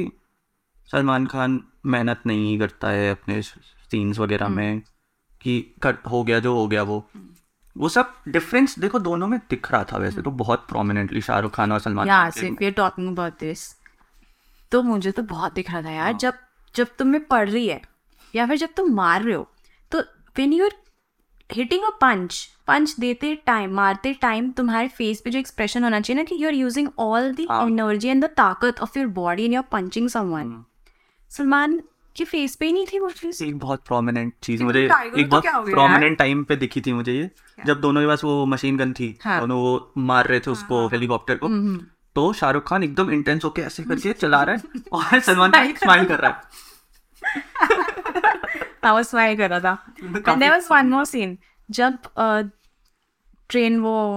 [0.89, 4.81] सलमान खान मेहनत नहीं करता है अपने सीन्स वगैरह हम्म। में
[5.41, 7.05] कि कर हो गया जो हो गया वो।
[7.75, 11.71] वो सब डिफरेंस देखो दोनों में दिख रहा था वैसे तो बहुत प्रोमिनेंटली शाहरुख खान
[11.71, 13.63] और सलमान खान ये टॉकिंग अबाउट दिस
[14.71, 16.33] तो मुझे तो बहुत दिख रहा था यार जब
[16.75, 17.81] जब तुम्हें पढ़ रही है
[18.33, 19.47] या फिर जब तुम मार रहे हो
[19.91, 19.99] तो
[20.35, 20.73] when you're
[21.53, 26.17] hitting a punch punch देते टाइम मारते टाइम तुम्हारे फेस पे जो एक्सप्रेशन होना चाहिए
[26.17, 29.45] ना कि you are using all the हाँ। एनर्जी एंड द ताकत of your body
[29.45, 30.63] and you are punching someone
[31.31, 31.81] Salman
[32.15, 33.43] के फेस पे ही नहीं थी वो चीज़?
[33.43, 37.13] एक बहुत प्रोमिनेंट चीज़ मुझे एक तो बहुत हो प्रोमिनेंट टाइम पे दिखी थी मुझे
[37.13, 37.29] ये
[37.65, 40.87] जब दोनों के पास वो मशीन गन थी हाँ। दोनों वो मार रहे थे उसको
[40.87, 41.49] हेलीकॉप्टर को
[42.15, 46.05] तो शाहरुख खान एकदम इंटेंस होके ऐसे करके चला रहा है और सलमान खान स्माइल
[46.05, 47.90] कर रहा है।
[48.85, 51.37] I was कर रहा था and there was one more scene
[51.71, 51.97] जब
[53.49, 54.13] ट्रेन वो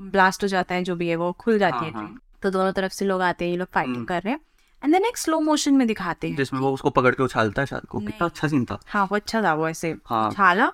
[0.00, 2.72] ब्लास्ट हो जाता है जो भी है वो खुल जाती है हाँ, ट्रेन तो दोनों
[2.72, 4.40] तरफ़ से लोग आते हैं ये लोग फाइटिंग कर रहे हैं।
[4.84, 7.66] एंड देन एक स्लो मोशन में दिखाते हैं। जिसमें वो उसको पकड़ के उछालता है
[7.66, 10.72] शायद को। कितना अच्छा सीन था। हाँ वो अच्छा था वो ऐसे। हाँ। छाला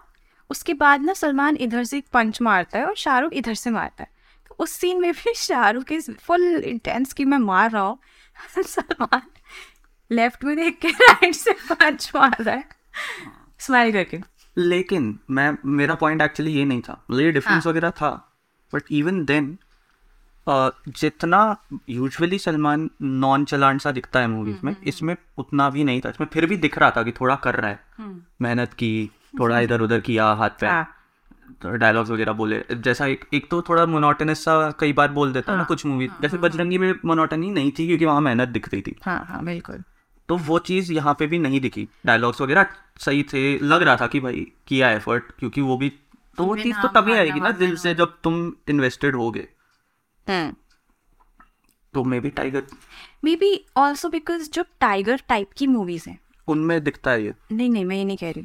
[0.50, 4.02] उसके बाद ना सलमान इधर से एक पंच मारता है और शाहरुख इधर से मारता
[4.02, 4.10] है।
[4.48, 7.98] तो उस सीन में भी शाहरुख इज़ फुल इंटेंस कि मैं मार रहा हूँ।
[8.62, 9.22] सलमान
[10.12, 12.75] लेफ़्ट में देख के राइट से पंच मार रहा है।
[13.58, 14.20] स्माइल करके।
[14.58, 18.32] लेकिन मैं मेरा पॉइंट एक्चुअली ये नहीं था। मतलब ये डिफरेंस वगैरह था।
[18.74, 19.58] बट इवन देन
[20.88, 21.56] जितना
[21.88, 26.28] यूजुअली सलमान नॉन चलान सा दिखता है मूवीज़ में इसमें उतना भी नहीं था। इसमें
[26.32, 27.80] फिर भी दिख रहा था कि थोड़ा कर रहा है।
[28.42, 30.92] मेहनत की थोड़ा इधर उधर किया हाथ पे। हाँ।
[31.66, 35.58] डायलॉग्स वगैरह बोले। जैसा एक एक तो थोड़ा मोनोटनस सा कई बार बोल देता है
[35.58, 38.96] ना कुछ मूवी जैसे बजरंगी में मोनोटनी नहीं थी क्योंकि वहाँ मेहनत दिख रही थी।
[39.04, 39.82] हाँ हाँ बिल्कुल।
[40.28, 42.66] तो वो चीज़ यहाँ पे भी नहीं दिखी। डायलॉग्स वगैरह
[43.00, 45.88] सही थे लग रहा था कि भाई किया एफर्ट क्योंकि वो भी
[46.38, 49.48] तो वो चीज़ तो तभी आएगी ना दिल से जब तुम इन्वेस्टेड होगे।
[51.94, 52.62] तो maybe Tiger
[53.36, 56.18] maybe also because जो टाइगर टाइप की मूवीज़ हैं।
[56.48, 58.42] उनमें दिखता है ये। नहीं नहीं मैं ये नहीं कह रही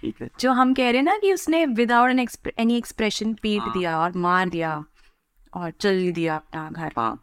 [0.00, 2.26] ठीक है। जो हम कह रहे हैं ना कि उसने विदाउट एन
[2.58, 4.84] एनी एक्सप्रेशन पीट हाँ। दिया और मार दिया
[5.52, 7.22] और चल दिया अपना घर। हाँ।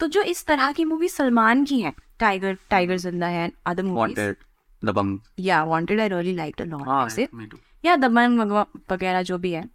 [0.00, 4.20] तो जो इस तरह की मूवी सलमान की है टाइगर टाइगर ज़िंदा है अदर मूवीज़
[4.20, 4.36] वांटेड
[4.84, 7.58] दबंग या Wanted I really liked a हाँ लॉट me too.
[7.84, 9.68] या दबंग वग- वगैरह जो भी है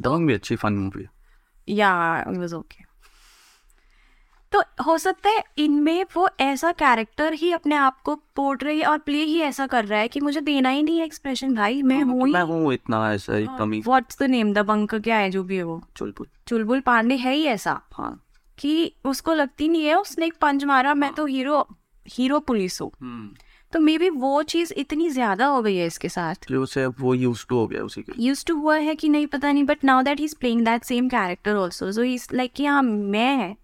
[0.00, 1.10] दबंग भी अच्छी फन मूवी है
[1.68, 2.88] या इट वाज ओके
[4.52, 9.22] तो हो सकता है इनमें वो ऐसा कैरेक्टर ही अपने आप को पोर्ट्रे और प्ले
[9.24, 12.28] ही ऐसा कर रहा है कि मुझे देना ही नहीं है एक्सप्रेशन भाई मैं हूँ
[12.28, 15.56] मैं हूँ इतना ऐसा ही कमी। What's the name the bunk क्या है जो भी
[15.56, 15.82] है वो?
[15.96, 18.24] चुलपुल चुलबुल पांडे है ही ऐसा। हाँ।
[18.60, 21.66] कि उसको लगती नहीं है उसने एक पंच मारा मैं तो हीरो
[22.06, 23.30] हीरो पुलिस हूँ। हम्म।
[23.72, 27.44] तो मे बी वो चीज़ इतनी ज़्यादा हो गई है इसके साथ। उसे वो यूज़
[27.48, 30.02] टू हो गया उसी के यूज़ टू हुआ है कि नहीं पता नहीं but now
[30.02, 33.56] that he is playing that same character also so he is like कि हाँ मैं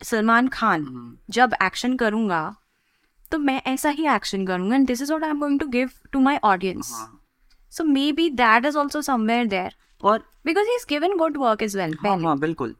[0.00, 0.86] सलमान खान
[1.30, 2.56] जब एक्शन करूँगा
[3.32, 5.90] तो मैं ऐसा ही एक्शन करूँगा and this is what I am going to give
[6.12, 7.20] to my audience हाँ।
[7.72, 11.78] So maybe that is also somewhere there और because he is given good work is
[11.78, 12.74] well हाँ हाँ बिल्कुल।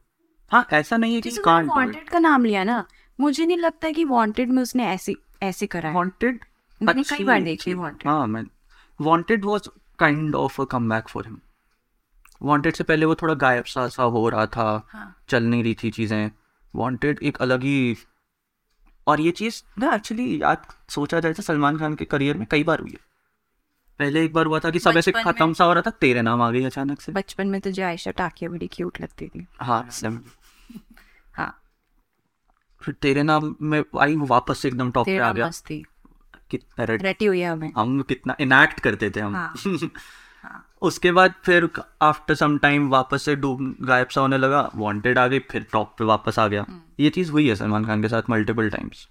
[0.51, 2.85] हाँ ऐसा नहीं है कि वांटेड का नाम लिया ना
[3.19, 6.41] मुझे नहीं लगता कि वांटेड में उसने ऐसे ऐसे करा है। वांटेड
[6.81, 8.43] मैंने कई बार देखी वांटेड हाँ। मैं
[9.01, 9.69] Wanted was
[9.99, 11.39] kind of a comeback for him
[12.43, 15.75] Wanted से पहले वो थोड़ा गायब सा सा हो रहा था हाँ। चल नहीं रही
[15.83, 16.31] थी चीज़ें।
[16.75, 17.97] वांटेड एक अलग ही
[19.07, 22.65] और ये चीज़ ना एक्चुअली याद सोचा जाए तो सलमान खान के करियर में कई
[22.65, 22.99] बार हुई है।
[23.99, 26.43] पहले एक बार हुआ था कि सब ऐसे खत्म सा हो रहा था तेरे नाम
[26.43, 29.89] आ गई अचानक से। बचपन में तुझे आयशा टाकिया बड़ी क्यूट लगती थी। हाँ।
[31.35, 31.63] हाँ।
[32.83, 35.51] फिर तेरे नाम में आई वापस से एकदम टॉप पे आ गया।
[36.51, 39.55] कितना रटी हुई है हमें। हम कितना इनैक्ट करते थे हम। हाँ।
[40.45, 41.69] हाँ। उसके बाद फिर
[42.03, 45.95] आफ्टर सम टाइम वापस से डूब गायब सा होने लगा वांटेड आ गई फिर टॉप
[45.99, 49.09] पे वापस आ गया। हम्म। ये चीज़ हुई है सलमान खान के साथ मल्टीपल टाइम्स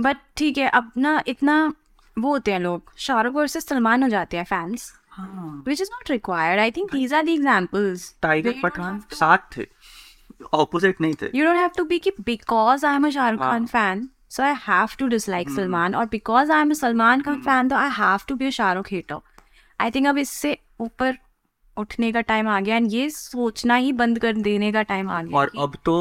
[0.00, 1.72] बट ठीक है अब ना इतना
[2.18, 4.92] वो होते हैं लोग। शाहरुख वर्सेस सलमान हो जाते हैं fans
[5.68, 9.66] which is not required I think these are the examples Tiger Pathaan साथ थे।
[10.54, 13.64] ऑपोजिट नहीं थे। You don't have to be कि because I'm a Shah Rukh Khan
[13.64, 14.02] हाँ। fan,
[14.34, 17.88] so I have to dislike Salman, और because I'm a Salman Khan fan, तो I
[17.96, 19.18] have to be a Shah Rukh hater.
[19.80, 21.18] I think अब इससे ऊपर
[21.76, 25.22] उठने का time आ गया एंड ये सोचना ही बंद कर देने का टाइम आ
[25.22, 25.94] गया और अब तो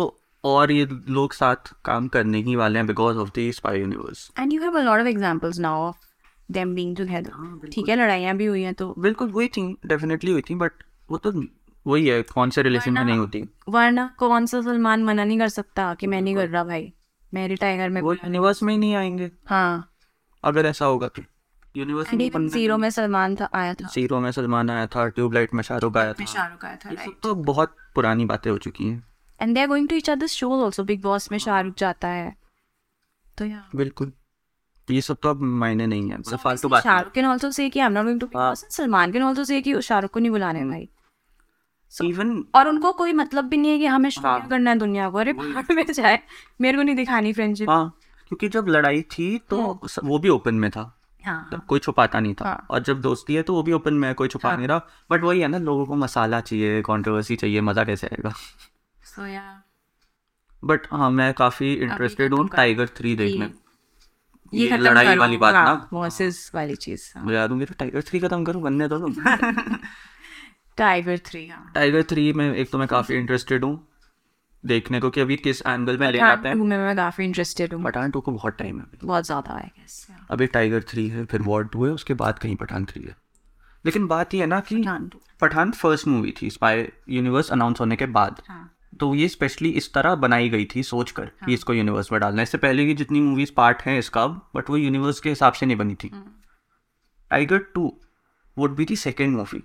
[0.43, 4.53] और ये लोग साथ काम करने ही वाले हैं because of the spy universe and
[4.53, 6.06] you have a lot of examples now of
[6.51, 10.41] them being together ठीक है लड़ाइयाँ भी हुई हैं तो। बिल्कुल हुई थी डेफिनेटली हुई
[10.41, 10.71] थी बट
[11.11, 11.31] वो तो
[11.85, 15.49] वही है कौन से रिलेशन में नहीं होती। वरना कौन सा सलमान मना नहीं कर
[15.49, 16.93] सकता कि मैं नहीं कर रहा भाई।
[17.33, 19.93] मेरी टाइगर में वो यूनिवर्स में ही नहीं आएँगे। हाँ।
[20.43, 21.21] अगर ऐसा होगा तो।
[21.75, 25.63] यूनिवर्स इवन ज़ीरो में सलमान था आया था। ज़ीरो में सलमान आया था ट्यूबलाइट में
[25.63, 29.03] शाहरुख आया था। शाहरुख आया था ये तो बहुत पुरानी बातें हो चुकी हैं।
[29.41, 32.35] And they are going to each others shows also Bigg Boss में शाहरुख जाता है।
[33.37, 34.11] तो या। बिल्कुल।
[34.89, 37.79] ये सब तो अब मायने नहीं है। मतलब फालतू बात शाहरुख कैन आल्सो से कि
[37.79, 40.63] I am not going to हाँ। सलमान कैन आल्सो से कि शाहरुख को नहीं बुलाने
[40.65, 40.87] भाई।
[41.93, 45.09] इवन और उनको कोई मतलब भी नहीं है कि हमें शो हाँ। करना है दुनिया
[45.09, 46.19] को। अरे भाड़ में जाए
[46.61, 47.97] मेरे को नहीं दिखानी फ्रेंडशिप हाँ
[48.31, 49.57] क्योंकि जब लड़ाई थी तो
[50.03, 53.35] वो भी ओपन में था। हाँ। तब कोई छुपाता नहीं था। हाँ। और जब दोस्ती
[53.35, 54.81] है तो वो भी ओपन में है कोई छुपा हाँ, नहीं रहा।
[55.11, 58.33] बट वही है ना लोगों को मसाला चाहिए कंट्रोवर्सी चाहिए मज़ा कैसे आएगा?
[59.05, 59.43] सो या
[60.63, 63.49] बट हाँ मैं काफ़ी इंटरेस्टेड हूँ टाइगर थ्री देखने।
[64.53, 68.01] ये ये लड़ाई वाली बात हाँ, ना। वर्सेस वाली चीज़ हाँ। मुझे याद तो टाइगर
[68.01, 68.61] थ्री खत्म करूँ?
[68.61, 69.13] बनने दो। तुम
[70.77, 73.87] टाइगर थ्री हाँ। टाइगर थ्री में एक तो मैं काफ़ी इंटरेस्टेड हूँ।
[74.63, 77.83] देखने को कि अभी किस एंगल में ले पठान हैं। में मैं काफ़ी इंटरेस्टेड हूँ।
[77.83, 81.41] पठान टू को बहुत टाइम है बहुत ज़्यादा आई गेस अभी टाइगर थ्री है फिर
[81.41, 83.15] वॉर टू है उसके बाद कहीं पठान थ्री है।
[83.85, 85.09] लेकिन बात ये है ना कि पठान
[85.41, 89.93] पठान फ़र्स्ट मूवी थी स्पाई यूनिवर्स अनाउंस होने के बाद। हाँ। तो ये स्पेशली इस
[89.93, 91.45] तरह बनाई गई थी सोच कर हाँ.
[91.45, 94.25] कि इसको यूनिवर्स में डालना इससे पहले की जितनी मूवीज़ पार्ट हैं इसका
[94.55, 96.11] बट वो यूनिवर्स के हिसाब से नहीं बनी थी।
[97.31, 97.91] Tiger two
[98.57, 99.63] would be the second movie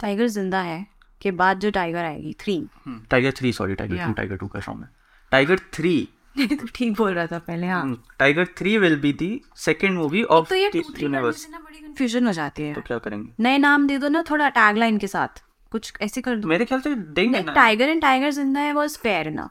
[0.00, 0.86] Tiger Zinda Hai
[1.20, 2.62] के बाद जो टाइगर आएगी three
[3.10, 4.88] Tiger three sorry Tiger two Tiger two का शॉ में।
[5.32, 6.08] टाइगर थ्री
[6.38, 10.48] तो ठीक बोल रहा था पहले हाँ। Tiger three will be the second movie of
[10.48, 13.32] तो ये यूनिवर्स बड़ी कंफ्यूजन हो जाती है। तो क्या करेंगे?
[13.40, 16.80] नए नाम दे दो ना थोड़ा टैगलाइन के साथ। कुछ ऐसे कर दो। मेरे ख्याल
[16.80, 19.50] से देंगे ना। Tiger and Tiger Zinda Hai was fair enough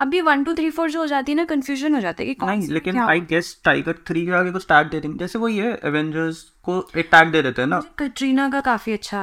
[0.00, 2.46] अभी वन टू थ्री फोर जो हो जाती है ना कंफ्यूजन हो जाता है कि
[2.46, 5.72] नहीं लेकिन आई गेस टाइगर थ्री के आगे कुछ टैग दे देंगे। जैसे वही है
[5.84, 9.22] एवेंजर्स को एक टैग दे देते हैं ना। कटरीना का काफ़ी अच्छा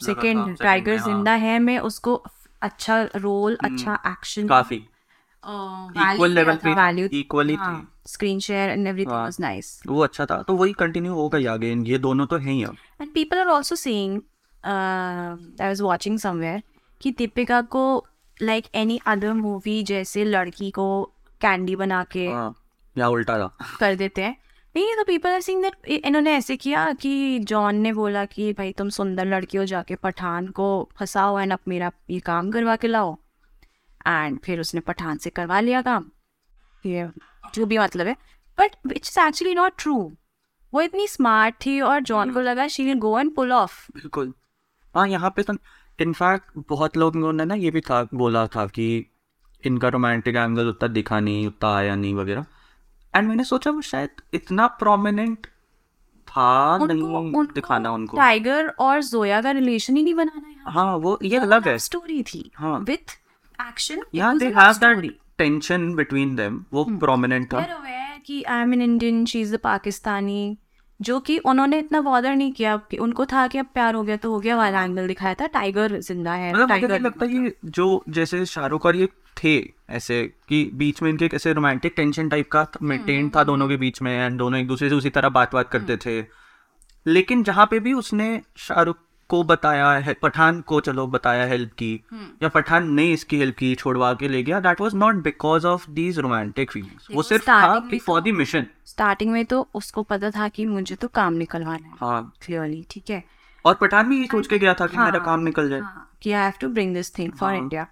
[0.00, 2.14] सेकंड टाइगर हाँ। ज़िंदा है मैं उसको
[2.62, 9.12] अच्छा रोल अच्छा एक्शन काफ़ी। इक्वल लेवल पे वैल्यू इक्वली। थी। Screen share and everything.
[9.12, 12.62] Was nice वो अच्छा था। तो वही कंटिन्यू होगा आगे। ये दोनों तो हैं ही
[12.64, 14.20] अब। And people are also saying
[14.68, 16.62] I was watching somewhere
[17.00, 17.84] कि दीपिका को
[18.42, 21.04] लाइक एनी अदर मूवी जैसे लड़की को
[21.40, 22.54] कैंडी बना के हाँ
[22.96, 24.36] या उल्टा था। कर देते हैं।
[24.74, 28.72] नहीं तो पीपल आर सीइंग दैट इन्होंने ऐसे किया कि जॉन ने बोला कि भाई
[28.72, 30.66] तुम सुंदर लड़की हो जाके पठान को
[30.98, 33.16] फंसाओ एंड अब मेरा ये काम करवा के लाओ।
[34.06, 36.10] एंड फिर उसने पठान से करवा लिया काम।
[36.86, 37.08] ये
[37.54, 38.16] जो भी मतलब है।
[38.58, 40.12] But it's actually not true
[40.72, 44.32] वो इतनी स्मार्ट थी और जॉन को लगा she will go and pull off बिल्कुल।
[44.98, 45.54] हाँ यहाँ पे तो
[45.98, 48.86] इनफैक्ट बहुत लोगों ने ना ये भी था बोला था कि
[49.64, 52.44] इनका रोमांटिक एंगल उतना दिखा नहीं उतना आया नहीं वगैरह।
[53.14, 55.46] एंड मैंने सोचा वो शायद इतना प्रोमिनेंट
[56.28, 60.96] था उनको, नहीं दिखाना उनको। टाइगर और जोया का रिलेशन ही नहीं बनाना है हाँ
[60.96, 63.18] वो ये अलग है। स्टोरी थी। हाँ। With
[63.58, 67.66] action they have that tension between them वो प्रोमिनेंट था।
[68.26, 70.58] कि I am an Indian she is the Pakistani
[71.00, 74.16] जो कि उन्होंने इतना बॉदर नहीं किया कि उनको था कि अब प्यार हो गया
[74.16, 78.04] तो हो गया वाला एंगल दिखाया था टाइगर ज़िंदा है मतलब टाइगर लगता है जो
[78.08, 79.08] जैसे शाहरुख और ये
[79.44, 83.68] थे ऐसे कि बीच में इनके एक ऐसे रोमांटिक टेंशन टाइप का मेंटेन था दोनों
[83.68, 86.26] के बीच में एंड दोनों एक दूसरे से उसी तरह बात बात करते थे।
[87.06, 88.96] लेकिन जहाँ पे भी उसने शाहरुख
[89.28, 91.92] को बताया है पठान को चलो बताया हेल्प की।
[92.42, 95.90] या पठान ने इसकी हेल्प की छोड़वा के ले गया। That was not because of
[95.90, 100.48] these romantic feelings वो सिर्फ़ था फॉर द मिशन स्टार्टिंग में तो उसको पता था
[100.48, 103.22] कि मुझे तो काम निकलवाना है। हाँ। क्लियरली ठीक है?
[103.64, 106.32] और पठान भी ये सोच के गया था कि मेरा काम निकल जाए। हाँ, कि
[106.32, 107.86] I have to bring this thing for India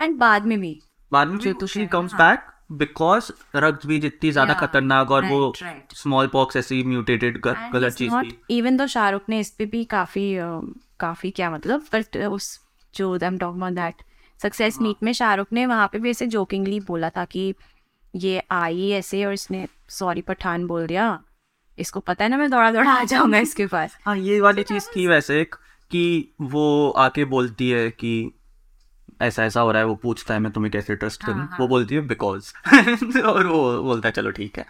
[0.00, 0.78] and बाद में भी
[1.12, 5.62] बाद में भी शी कम्स बैक बिकॉज़ रक्त भी जितनी ज़्यादा Yeah, खतरनाक और right,
[5.62, 5.94] right.
[5.96, 10.34] स्मॉल पॉक्स ऐसी म्यूटेटेड गलत चीज़ थी। इवन तो शाहरुख ने इस पे भी काफ़ी
[10.36, 10.60] अ,
[11.00, 12.58] काफ़ी क्या मतलब बट उस
[12.94, 14.02] जो I am talking about that
[14.40, 17.54] success meet में शाहरुख ने वहाँ पे भी ऐसे जोकिंगली बोला था कि
[18.14, 21.06] ये आई ऐसे और इसने सॉरी पठान बोल दिया।
[21.78, 24.86] इसको पता है ना मैं दौड़ा दौड़ा आ जाऊँगा इसके पास। हाँ ये वाली चीज़
[24.96, 25.54] थी वैसे एक
[25.90, 26.04] कि
[26.40, 28.12] वो आके बोलती है कि
[29.22, 31.48] ऐसा ऐसा हो रहा है वो पूछता है मैं तुम्हें कैसे ट्रस्ट करूँ?
[31.60, 32.52] वो बोलती है बिकॉज़
[33.22, 34.66] और वो बोलता है चलो ठीक है.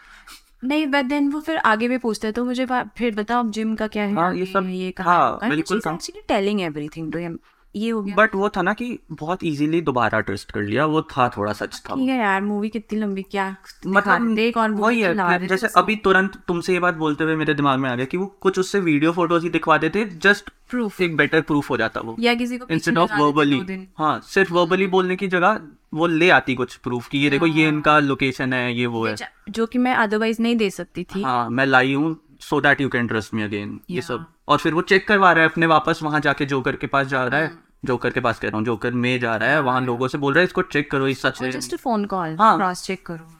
[0.65, 3.87] नहीं बट देन वो फिर आगे भी पूछते हैं तो मुझे फिर बताओ जिम का
[3.87, 4.15] क्या है?
[4.15, 5.81] हाँ, ये सब- ये हाँ, बिल्कुल
[6.29, 7.39] टेलिंग एवरीथिंग टू हिम
[7.77, 11.03] ये हो गया बट वो था ना कि बहुत इजीली दोबारा ट्रस्ट कर लिया वो
[11.11, 13.49] था थोड़ा सच था ठीक है यार मूवी कितनी लंबी क्या
[13.87, 17.79] मतलब देख और वही है जैसे अभी तुरंत तुमसे ये बात बोलते हुए मेरे दिमाग
[17.79, 21.17] में आ गया कि वो कुछ उससे वीडियो फ़ोटोज़ ही दिखवा देते जस्ट प्रूफ एक
[21.17, 25.17] बेटर प्रूफ हो जाता वो। या किसी को इंस्टेड ऑफ़ वर्बली हाँ सिर्फ़ वर्बली बोलने
[25.17, 25.61] की जगह
[25.95, 29.17] वो ले आती कुछ प्रूफ की ये देखो ये इनका लोकेशन है ये वो है।
[29.51, 32.89] जो कि मैं अदरवाइज़ नहीं दे सकती थी। हाँ मैं लाई हूँ so that you
[32.89, 36.01] can trust me again ये सब। और फिर वो चेक करवा रहा है अपने वापस
[36.03, 38.93] वहाँ जाके जोकर के पास जा रहा है। जोकर के पास कह रहा हूँ जोकर
[38.95, 41.43] में जा रहा है वहाँ लोगों से बोल रहा है इसको चेक करो ये सच
[41.45, 43.33] जस्ट फ़ोन कॉल हाँ। क्रॉस चेक करो।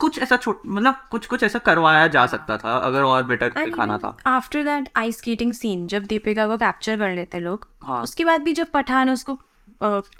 [0.00, 3.98] कुछ ऐसा छोट मतलब कुछ कुछ ऐसा करवाया जा सकता था अगर और बेटर दिखाना
[3.98, 8.24] था। After that ice skating scene जब दीपिका को कैप्चर कर लेते लोग हाँ। उसके
[8.24, 9.38] बाद भी जब पठान उसको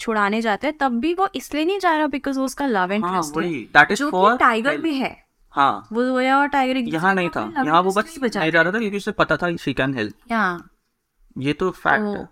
[0.00, 3.22] छुड़ाने जाते हैं तब भी वो इसलिए नहीं जा रहा बिकॉज़ वो उसका लव हाँ
[3.36, 5.16] है। दैट इज़ जो फॉर टाइगर भी है।
[5.54, 8.78] हाँ। वो जोया और टाइगर यहाँ नहीं था। यहाँ वो बस नहीं जा रहा था
[8.78, 10.70] क्योंकि उसे पता था शी कैन हेल्प हाँ।
[11.36, 12.28] ये तो फैक्ट है।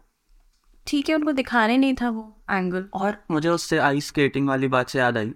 [0.89, 4.89] ठीक है उनको दिखाने नहीं था वो एंगल और मुझे उससे आइस स्केटिंग वाली बात
[4.89, 5.33] से याद आई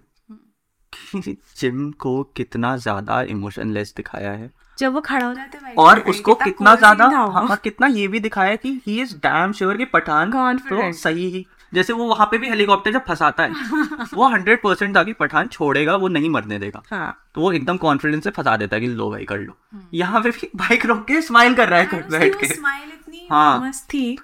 [1.57, 6.35] जिम को कितना ज़्यादा इमोशनलेस दिखाया है। जब वो खड़ा हो जाता है और उसको
[6.35, 10.93] कितना ज़्यादा हाँ कितना ये भी दिखाया कि ही इज़ डैम श्योर कि पठान तो
[10.93, 15.03] सही ही। जैसे वो वहाँ पे भी हेलीकॉप्टर जब फंसाता है वो हंड्रेड परसेंट था
[15.05, 18.77] कि पठान छोड़ेगा वो नहीं मरने देगा। हाँ। तो वो एकदम कॉन्फिडेंस से फंसा देता
[18.77, 19.57] है कि लो भाई कर लो।
[19.95, 23.61] यहाँ पे भी बाइक रोक के स्माइल कर रहा है बैठ के। स्माइल इतनी हाँ।
[23.61, 24.19] मस्त थी।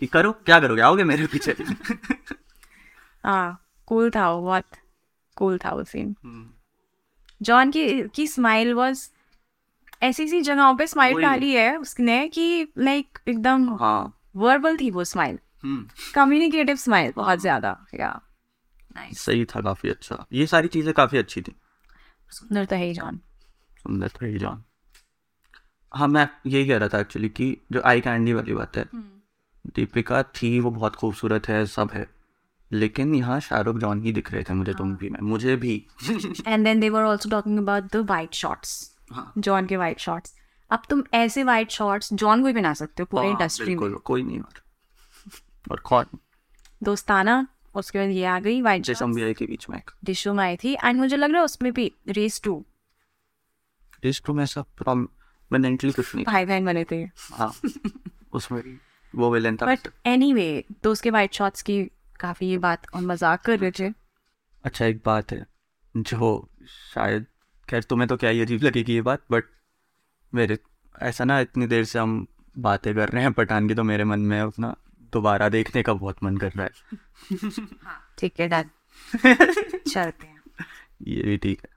[0.00, 0.82] कि करो क्या करोगे?
[0.82, 1.52] आओगे मेरे पीछे?
[3.24, 4.64] हाँ कूल था वो बहुत
[5.36, 6.50] कूल था वो सीन हम्म।
[7.42, 9.10] जॉन की की स्माइल वाज
[10.02, 15.04] ऐसी सी जगहों पे स्माइल डाली है उसने कि लाइक एकदम हाँ। वर्बल थी वो
[15.04, 18.20] स्माइल हम्म। कम्युनिकेटिव स्माइल बहुत ज़्यादा या
[19.14, 21.54] सही था काफ़ी अच्छा। ये सारी चीज़ें काफ़ी अच्छी थी।
[22.30, 23.20] सुंदर तो है ही जॉन
[23.78, 24.64] सुंदर था ये जॉन
[25.94, 28.84] हाँ मैं यही कह रहा था एक्चुअली कि जो आई कैंडी वाली बात है
[29.76, 32.06] दीपिका थी वो बहुत खूबसूरत है सब है।
[32.70, 35.74] लेकिन यहाँ शाहरुख जॉन ही दिख रहे थे मुझे तुम भी में मुझे भी।
[36.46, 38.72] And then they were also talking about the white shots
[39.12, 40.34] हाँ। जॉन के वाइट शॉट्स
[40.70, 43.94] अब तुम ऐसे वाइट शॉट्स जॉन को ही बना सकते हो पूरे हाँ, इंडस्ट्री में।
[43.94, 44.62] कोई नहीं और
[45.70, 46.18] और कौन?
[46.82, 50.56] दोस्ताना उसके बाद ये आ गई वाइट भी आई के बीच में डिशो में आई
[50.56, 52.64] थी एंड मुझे लग रहा है उसमें भी रेस टू
[54.04, 56.96] इस टू में सब प्रोमिनेंटली कुछ नहीं। भाई बहन बने थे।
[57.32, 57.52] हाँ
[58.32, 58.78] उसमें भी।
[59.16, 61.82] वो विलेन था। बट एनी वे तो उसके वाइट शॉट्स की
[62.20, 63.92] काफ़ी ये बात और मज़ाक कर रहे थे।
[64.64, 65.46] अच्छा एक बात है
[65.94, 66.48] जो
[66.94, 67.26] शायद
[67.68, 69.44] खैर तुम्हें तो क्या ही अजीब लगेगी ये बात बट
[70.32, 70.58] मेरे
[71.02, 72.26] ऐसा ना इतनी देर से हम
[72.58, 74.74] बातें कर रहे हैं पठान की तो मेरे मन में अपना
[75.12, 76.98] दोबारा देखने का बहुत मन कर रहा है
[78.18, 78.70] ठीक है डन।
[79.88, 80.42] चलते हैं।
[81.06, 81.68] ये भी ठीक है।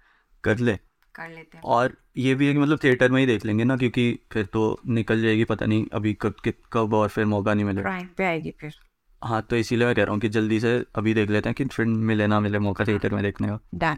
[0.44, 0.80] कर ले।
[1.16, 3.78] कर लेते हैं। और ये भी है कि मतलब थिएटर में ही देख लेंगे ना
[3.78, 6.36] क्योंकि फिर तो निकल जाएगी पता नहीं अभी कब
[6.74, 8.74] कब और फिर मौका नहीं मिलेगा। प्राइम पे आएगी फिर।
[9.22, 11.66] हाँ तो इसीलिए मैं कह रहा हूँ कि जल्दी से अभी देख लेते हैं कि
[11.66, 13.98] फिर मिले ना मिले मौका थिएटर में देखने का। डन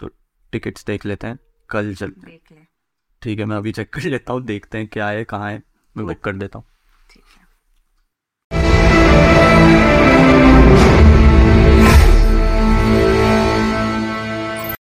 [0.00, 0.08] तो
[0.52, 1.38] टिकट्स देख लेते हैं
[1.70, 2.60] कल चल। देख ले।
[3.22, 5.62] ठीक है मैं अभी चेक कर लेता हूँ देखते हैं क्या है कहाँ है
[5.96, 6.66] मैं बुक कर देता हूँ।